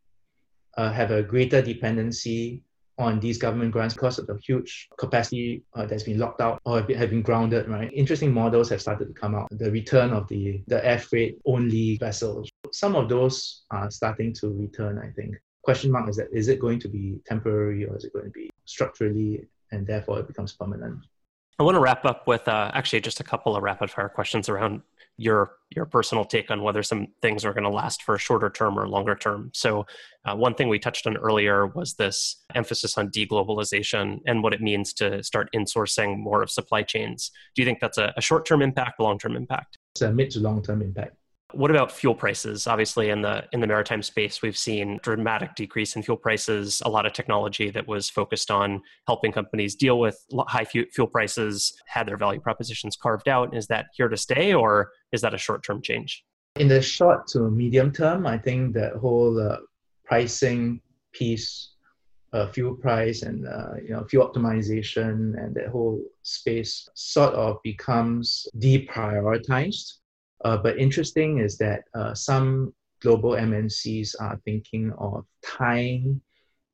uh, 0.77 0.91
have 0.91 1.11
a 1.11 1.21
greater 1.21 1.61
dependency 1.61 2.63
on 3.03 3.19
these 3.19 3.37
government 3.37 3.71
grants 3.71 3.93
because 3.93 4.17
of 4.17 4.27
the 4.27 4.39
huge 4.43 4.87
capacity 4.97 5.63
uh, 5.75 5.85
that's 5.85 6.03
been 6.03 6.17
locked 6.17 6.41
out 6.41 6.61
or 6.65 6.81
have 6.81 7.09
been 7.09 7.21
grounded, 7.21 7.67
right? 7.67 7.91
Interesting 7.93 8.33
models 8.33 8.69
have 8.69 8.81
started 8.81 9.07
to 9.07 9.13
come 9.13 9.35
out. 9.35 9.47
The 9.51 9.69
return 9.71 10.11
of 10.11 10.27
the, 10.27 10.61
the 10.67 10.85
air 10.85 10.99
freight 10.99 11.37
only 11.45 11.97
vessels. 11.97 12.49
Some 12.71 12.95
of 12.95 13.09
those 13.09 13.63
are 13.71 13.91
starting 13.91 14.33
to 14.35 14.49
return, 14.49 14.97
I 14.99 15.09
think. 15.11 15.35
Question 15.63 15.91
mark 15.91 16.09
is 16.09 16.17
that 16.17 16.27
is 16.31 16.47
it 16.47 16.59
going 16.59 16.79
to 16.79 16.89
be 16.89 17.19
temporary 17.25 17.85
or 17.85 17.95
is 17.95 18.03
it 18.03 18.13
going 18.13 18.25
to 18.25 18.31
be 18.31 18.49
structurally 18.65 19.47
and 19.71 19.87
therefore 19.87 20.19
it 20.19 20.27
becomes 20.27 20.53
permanent? 20.53 20.99
I 21.59 21.63
want 21.63 21.75
to 21.75 21.79
wrap 21.79 22.03
up 22.03 22.27
with 22.27 22.47
uh, 22.47 22.71
actually 22.73 23.01
just 23.01 23.19
a 23.19 23.23
couple 23.23 23.55
of 23.55 23.63
rapid 23.63 23.91
fire 23.91 24.09
questions 24.09 24.49
around 24.49 24.81
your 25.17 25.51
your 25.75 25.85
personal 25.85 26.23
take 26.23 26.51
on 26.51 26.61
whether 26.61 26.83
some 26.83 27.07
things 27.21 27.43
are 27.45 27.53
going 27.53 27.63
to 27.63 27.69
last 27.69 28.03
for 28.03 28.15
a 28.15 28.19
shorter 28.19 28.49
term 28.49 28.77
or 28.77 28.87
longer 28.87 29.15
term. 29.15 29.49
So, 29.53 29.85
uh, 30.25 30.35
one 30.35 30.55
thing 30.55 30.69
we 30.69 30.79
touched 30.79 31.07
on 31.07 31.17
earlier 31.17 31.67
was 31.67 31.95
this 31.95 32.43
emphasis 32.53 32.97
on 32.97 33.09
deglobalization 33.09 34.19
and 34.25 34.43
what 34.43 34.53
it 34.53 34.61
means 34.61 34.93
to 34.93 35.23
start 35.23 35.49
insourcing 35.55 36.19
more 36.19 36.43
of 36.43 36.51
supply 36.51 36.83
chains. 36.83 37.31
Do 37.55 37.61
you 37.61 37.65
think 37.65 37.79
that's 37.79 37.97
a, 37.97 38.13
a 38.17 38.21
short 38.21 38.45
term 38.45 38.61
impact, 38.61 38.99
long 38.99 39.17
term 39.17 39.35
impact? 39.35 39.77
It's 39.95 40.01
a 40.01 40.11
mid 40.11 40.31
to 40.31 40.39
long 40.39 40.61
term 40.61 40.81
impact. 40.81 41.15
What 41.53 41.69
about 41.69 41.91
fuel 41.91 42.15
prices? 42.15 42.65
Obviously, 42.65 43.09
in 43.09 43.21
the 43.21 43.45
in 43.51 43.59
the 43.59 43.67
maritime 43.67 44.01
space, 44.01 44.41
we've 44.41 44.57
seen 44.57 44.99
dramatic 45.03 45.53
decrease 45.55 45.95
in 45.95 46.01
fuel 46.01 46.17
prices. 46.17 46.81
A 46.83 46.89
lot 46.89 47.05
of 47.05 47.13
technology 47.13 47.69
that 47.69 47.87
was 47.87 48.09
focused 48.09 48.49
on 48.49 48.81
helping 49.07 49.31
companies 49.31 49.75
deal 49.75 49.99
with 49.99 50.17
high 50.47 50.65
fuel 50.65 51.07
prices 51.07 51.79
had 51.85 52.07
their 52.07 52.17
value 52.17 52.39
propositions 52.39 52.95
carved 52.95 53.29
out. 53.29 53.55
Is 53.55 53.67
that 53.67 53.87
here 53.93 54.09
to 54.09 54.17
stay, 54.17 54.53
or 54.53 54.91
is 55.11 55.21
that 55.21 55.33
a 55.33 55.37
short 55.37 55.63
term 55.63 55.81
change? 55.81 56.23
In 56.55 56.67
the 56.67 56.81
short 56.81 57.27
to 57.27 57.49
medium 57.51 57.91
term, 57.91 58.25
I 58.25 58.37
think 58.37 58.73
that 58.73 58.93
whole 58.95 59.39
uh, 59.39 59.57
pricing 60.05 60.81
piece, 61.11 61.73
uh, 62.33 62.47
fuel 62.47 62.75
price, 62.75 63.21
and 63.21 63.47
uh, 63.47 63.75
you 63.81 63.89
know 63.89 64.03
fuel 64.05 64.27
optimization, 64.27 65.37
and 65.37 65.53
that 65.53 65.67
whole 65.67 66.01
space 66.23 66.89
sort 66.95 67.35
of 67.35 67.57
becomes 67.63 68.47
deprioritized 68.57 69.99
uh, 70.43 70.57
but 70.57 70.77
interesting 70.77 71.39
is 71.39 71.57
that 71.57 71.83
uh, 71.93 72.13
some 72.13 72.73
global 73.01 73.31
MNCs 73.31 74.15
are 74.19 74.39
thinking 74.45 74.91
of 74.97 75.25
tying 75.45 76.21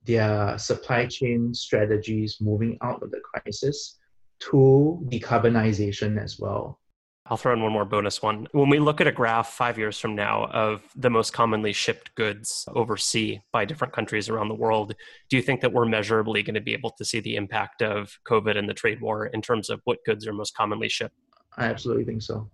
their 0.06 0.58
supply 0.58 1.06
chain 1.06 1.54
strategies 1.54 2.38
moving 2.40 2.78
out 2.82 3.02
of 3.04 3.12
the 3.12 3.20
crisis 3.20 3.98
to 4.40 5.00
decarbonization 5.12 6.22
as 6.22 6.40
well. 6.40 6.80
I'll 7.26 7.38
throw 7.38 7.54
in 7.54 7.62
one 7.62 7.72
more 7.72 7.86
bonus 7.86 8.24
one. 8.24 8.48
When 8.54 8.70
we 8.70 8.80
look 8.80 9.02
at 9.02 9.08
a 9.08 9.12
graph 9.12 9.54
five 9.54 9.78
years 9.78 10.00
from 10.00 10.16
now 10.16 10.46
of 10.46 10.82
the 10.96 11.12
most 11.12 11.32
commonly 11.32 11.74
shipped 11.74 12.16
goods 12.16 12.66
overseas 12.74 13.40
by 13.52 13.66
different 13.66 13.94
countries 13.94 14.30
around 14.30 14.48
the 14.48 14.56
world, 14.56 14.96
do 15.30 15.38
you 15.38 15.44
think 15.44 15.62
that 15.62 15.72
we're 15.72 15.86
measurably 15.86 16.42
going 16.42 16.56
to 16.56 16.62
be 16.62 16.74
able 16.74 16.90
to 16.98 17.06
see 17.06 17.20
the 17.20 17.36
impact 17.36 17.84
of 17.84 18.18
COVID 18.28 18.58
and 18.58 18.68
the 18.68 18.74
trade 18.74 19.00
war 19.00 19.28
in 19.28 19.44
terms 19.44 19.70
of 19.70 19.80
what 19.84 20.00
goods 20.06 20.26
are 20.26 20.34
most 20.34 20.56
commonly 20.56 20.90
shipped? 20.90 21.14
I 21.56 21.66
absolutely 21.66 22.06
think 22.06 22.24
so. 22.24 22.50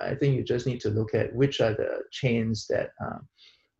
I 0.00 0.14
think 0.14 0.36
you 0.36 0.42
just 0.42 0.66
need 0.66 0.80
to 0.80 0.90
look 0.90 1.14
at 1.14 1.34
which 1.34 1.60
are 1.60 1.72
the 1.72 2.02
chains 2.10 2.66
that 2.68 2.90
um, 3.00 3.28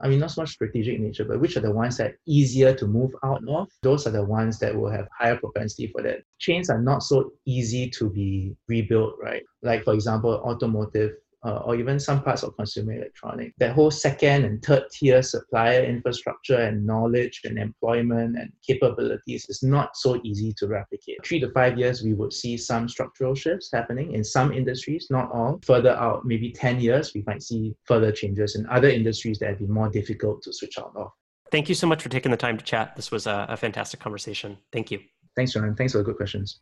I 0.00 0.08
mean, 0.08 0.18
not 0.18 0.32
so 0.32 0.42
much 0.42 0.50
strategic 0.50 1.00
nature, 1.00 1.24
but 1.24 1.40
which 1.40 1.56
are 1.56 1.60
the 1.60 1.70
ones 1.70 1.96
that 1.96 2.10
are 2.10 2.18
easier 2.26 2.74
to 2.74 2.86
move 2.86 3.12
out 3.22 3.42
of? 3.48 3.68
Those 3.82 4.06
are 4.06 4.10
the 4.10 4.24
ones 4.24 4.58
that 4.58 4.74
will 4.74 4.90
have 4.90 5.08
higher 5.18 5.36
propensity 5.36 5.86
for 5.86 6.02
that. 6.02 6.18
Chains 6.38 6.68
are 6.68 6.82
not 6.82 7.02
so 7.02 7.32
easy 7.46 7.88
to 7.90 8.10
be 8.10 8.56
rebuilt, 8.68 9.14
right? 9.22 9.42
Like, 9.62 9.84
for 9.84 9.94
example, 9.94 10.32
automotive 10.44 11.12
uh, 11.44 11.58
or 11.64 11.76
even 11.76 12.00
some 12.00 12.22
parts 12.22 12.42
of 12.42 12.56
consumer 12.56 12.92
electronics. 12.92 13.54
That 13.58 13.72
whole 13.72 13.90
second 13.90 14.44
and 14.44 14.62
third 14.62 14.84
tier 14.90 15.22
supplier 15.22 15.84
infrastructure 15.84 16.56
and 16.56 16.86
knowledge 16.86 17.40
and 17.44 17.58
employment 17.58 18.38
and 18.38 18.50
capabilities 18.66 19.46
is 19.48 19.62
not 19.62 19.96
so 19.96 20.20
easy 20.24 20.52
to 20.58 20.66
replicate. 20.66 21.24
Three 21.24 21.40
to 21.40 21.50
five 21.50 21.78
years, 21.78 22.02
we 22.02 22.14
would 22.14 22.32
see 22.32 22.56
some 22.56 22.88
structural 22.88 23.34
shifts 23.34 23.70
happening 23.72 24.12
in 24.14 24.24
some 24.24 24.52
industries, 24.52 25.08
not 25.10 25.30
all. 25.32 25.60
Further 25.64 25.90
out, 25.90 26.24
maybe 26.24 26.50
10 26.50 26.80
years, 26.80 27.12
we 27.14 27.22
might 27.26 27.42
see 27.42 27.74
further 27.84 28.10
changes 28.10 28.56
in 28.56 28.66
other 28.68 28.88
industries 28.88 29.38
that 29.38 29.50
have 29.50 29.58
been 29.58 29.70
more 29.72 29.90
difficult 29.90 30.42
to 30.42 30.52
switch 30.52 30.78
out 30.78 30.92
of. 30.96 31.10
Thank 31.50 31.68
you 31.68 31.74
so 31.74 31.86
much 31.86 32.02
for 32.02 32.08
taking 32.08 32.30
the 32.30 32.36
time 32.36 32.58
to 32.58 32.64
chat. 32.64 32.96
This 32.96 33.10
was 33.10 33.26
a, 33.26 33.46
a 33.48 33.56
fantastic 33.56 34.00
conversation. 34.00 34.58
Thank 34.72 34.90
you. 34.90 35.00
Thanks, 35.36 35.52
John. 35.52 35.74
Thanks 35.76 35.92
for 35.92 35.98
the 35.98 36.04
good 36.04 36.16
questions. 36.16 36.60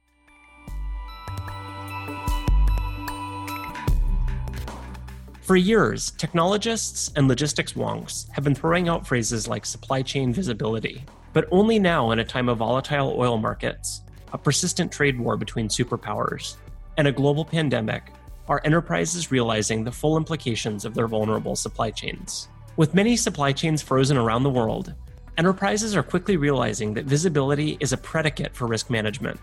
For 5.53 5.57
years, 5.57 6.12
technologists 6.12 7.12
and 7.15 7.29
logistics 7.29 7.75
wonks 7.75 8.27
have 8.31 8.43
been 8.43 8.55
throwing 8.55 8.88
out 8.88 9.07
phrases 9.07 9.47
like 9.47 9.67
supply 9.67 10.01
chain 10.01 10.33
visibility. 10.33 11.05
But 11.35 11.47
only 11.51 11.79
now, 11.79 12.11
in 12.11 12.21
a 12.21 12.25
time 12.25 12.49
of 12.49 12.57
volatile 12.57 13.15
oil 13.19 13.37
markets, 13.37 14.01
a 14.33 14.38
persistent 14.38 14.91
trade 14.91 15.21
war 15.21 15.37
between 15.37 15.69
superpowers, 15.69 16.57
and 16.97 17.07
a 17.07 17.12
global 17.12 17.45
pandemic, 17.45 18.12
are 18.49 18.62
enterprises 18.65 19.31
realizing 19.31 19.85
the 19.85 19.93
full 19.93 20.17
implications 20.17 20.87
of 20.87 20.95
their 20.95 21.07
vulnerable 21.07 21.55
supply 21.55 21.91
chains. 21.91 22.49
With 22.79 22.95
many 22.95 23.15
supply 23.15 23.53
chains 23.53 23.83
frozen 23.83 24.17
around 24.17 24.45
the 24.45 24.49
world, 24.49 24.95
enterprises 25.37 25.95
are 25.95 26.03
quickly 26.03 26.38
realizing 26.38 26.95
that 26.95 27.05
visibility 27.05 27.77
is 27.79 27.93
a 27.93 27.99
predicate 27.99 28.57
for 28.57 28.67
risk 28.67 28.88
management. 28.88 29.38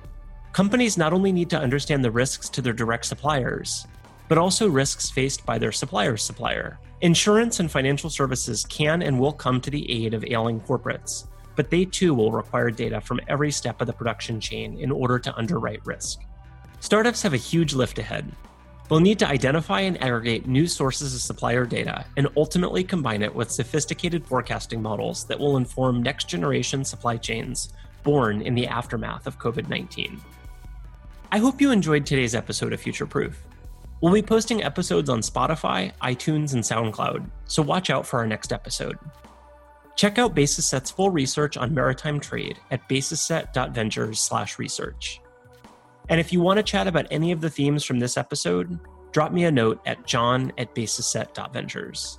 Companies 0.54 0.98
not 0.98 1.14
only 1.14 1.32
need 1.32 1.52
to 1.52 1.60
understand 1.60 2.04
the 2.04 2.10
risks 2.10 2.50
to 2.50 2.64
their 2.64 2.74
direct 2.74 3.06
suppliers, 3.06 3.86
but 4.30 4.38
also 4.38 4.70
risks 4.70 5.10
faced 5.10 5.46
by 5.46 5.58
their 5.58 5.74
supplier's 5.74 6.24
supplier. 6.24 6.80
Insurance 7.02 7.60
and 7.60 7.70
financial 7.70 8.10
services 8.10 8.66
can 8.70 9.02
and 9.02 9.20
will 9.20 9.34
come 9.34 9.60
to 9.60 9.72
the 9.72 9.92
aid 9.92 10.14
of 10.14 10.24
ailing 10.24 10.62
corporates, 10.62 11.28
but 11.56 11.70
they 11.70 11.84
too 11.84 12.14
will 12.14 12.32
require 12.32 12.72
data 12.72 13.02
from 13.02 13.20
every 13.28 13.52
step 13.52 13.82
of 13.82 13.88
the 13.88 13.94
production 13.94 14.40
chain 14.40 14.78
in 14.80 14.92
order 14.92 15.20
to 15.20 15.36
underwrite 15.36 15.86
risk. 15.86 16.22
Startups 16.80 17.22
have 17.22 17.34
a 17.34 17.38
huge 17.38 17.74
lift 17.74 18.00
ahead. 18.00 18.32
They'll 18.88 19.00
need 19.00 19.20
to 19.20 19.28
identify 19.28 19.82
and 19.82 20.02
aggregate 20.02 20.48
new 20.48 20.68
sources 20.68 21.14
of 21.14 21.22
supplier 21.22 21.66
data 21.66 22.06
and 22.18 22.28
ultimately 22.38 22.84
combine 22.84 23.22
it 23.22 23.34
with 23.34 23.52
sophisticated 23.52 24.26
forecasting 24.26 24.82
models 24.82 25.26
that 25.26 25.40
will 25.40 25.58
inform 25.58 26.02
next 26.02 26.30
generation 26.30 26.86
supply 26.86 27.18
chains 27.18 27.74
born 28.04 28.42
in 28.42 28.56
the 28.56 28.68
aftermath 28.68 29.28
of 29.28 29.38
COVID 29.38 29.70
19. 29.70 30.20
I 31.32 31.38
hope 31.38 31.62
you 31.62 31.72
enjoyed 31.72 32.06
today's 32.06 32.34
episode 32.34 32.74
of 32.74 32.82
Future 32.82 33.06
Proof. 33.06 33.44
We'll 34.02 34.14
be 34.14 34.22
posting 34.22 34.64
episodes 34.64 35.10
on 35.10 35.20
Spotify, 35.20 35.92
iTunes, 36.02 36.54
and 36.54 36.64
SoundCloud, 36.64 37.30
so 37.46 37.62
watch 37.62 37.90
out 37.90 38.06
for 38.06 38.20
our 38.20 38.28
next 38.28 38.54
episode. 38.54 38.98
Check 39.98 40.18
out 40.18 40.36
BasisSet's 40.36 40.92
full 40.92 41.10
research 41.10 41.58
on 41.58 41.74
maritime 41.74 42.22
trade 42.22 42.58
at 42.72 42.88
basisset.ventures/research. 42.88 45.22
And 46.08 46.20
if 46.20 46.32
you 46.32 46.40
want 46.40 46.58
to 46.58 46.64
chat 46.64 46.88
about 46.88 47.08
any 47.12 47.34
of 47.34 47.42
the 47.42 47.50
themes 47.50 47.84
from 47.84 48.00
this 48.00 48.16
episode, 48.16 48.80
drop 49.12 49.34
me 49.34 49.44
a 49.44 49.52
note 49.52 49.82
at 49.86 50.08
john 50.08 50.54
at 50.58 50.74
basisset.ventures. 50.74 52.19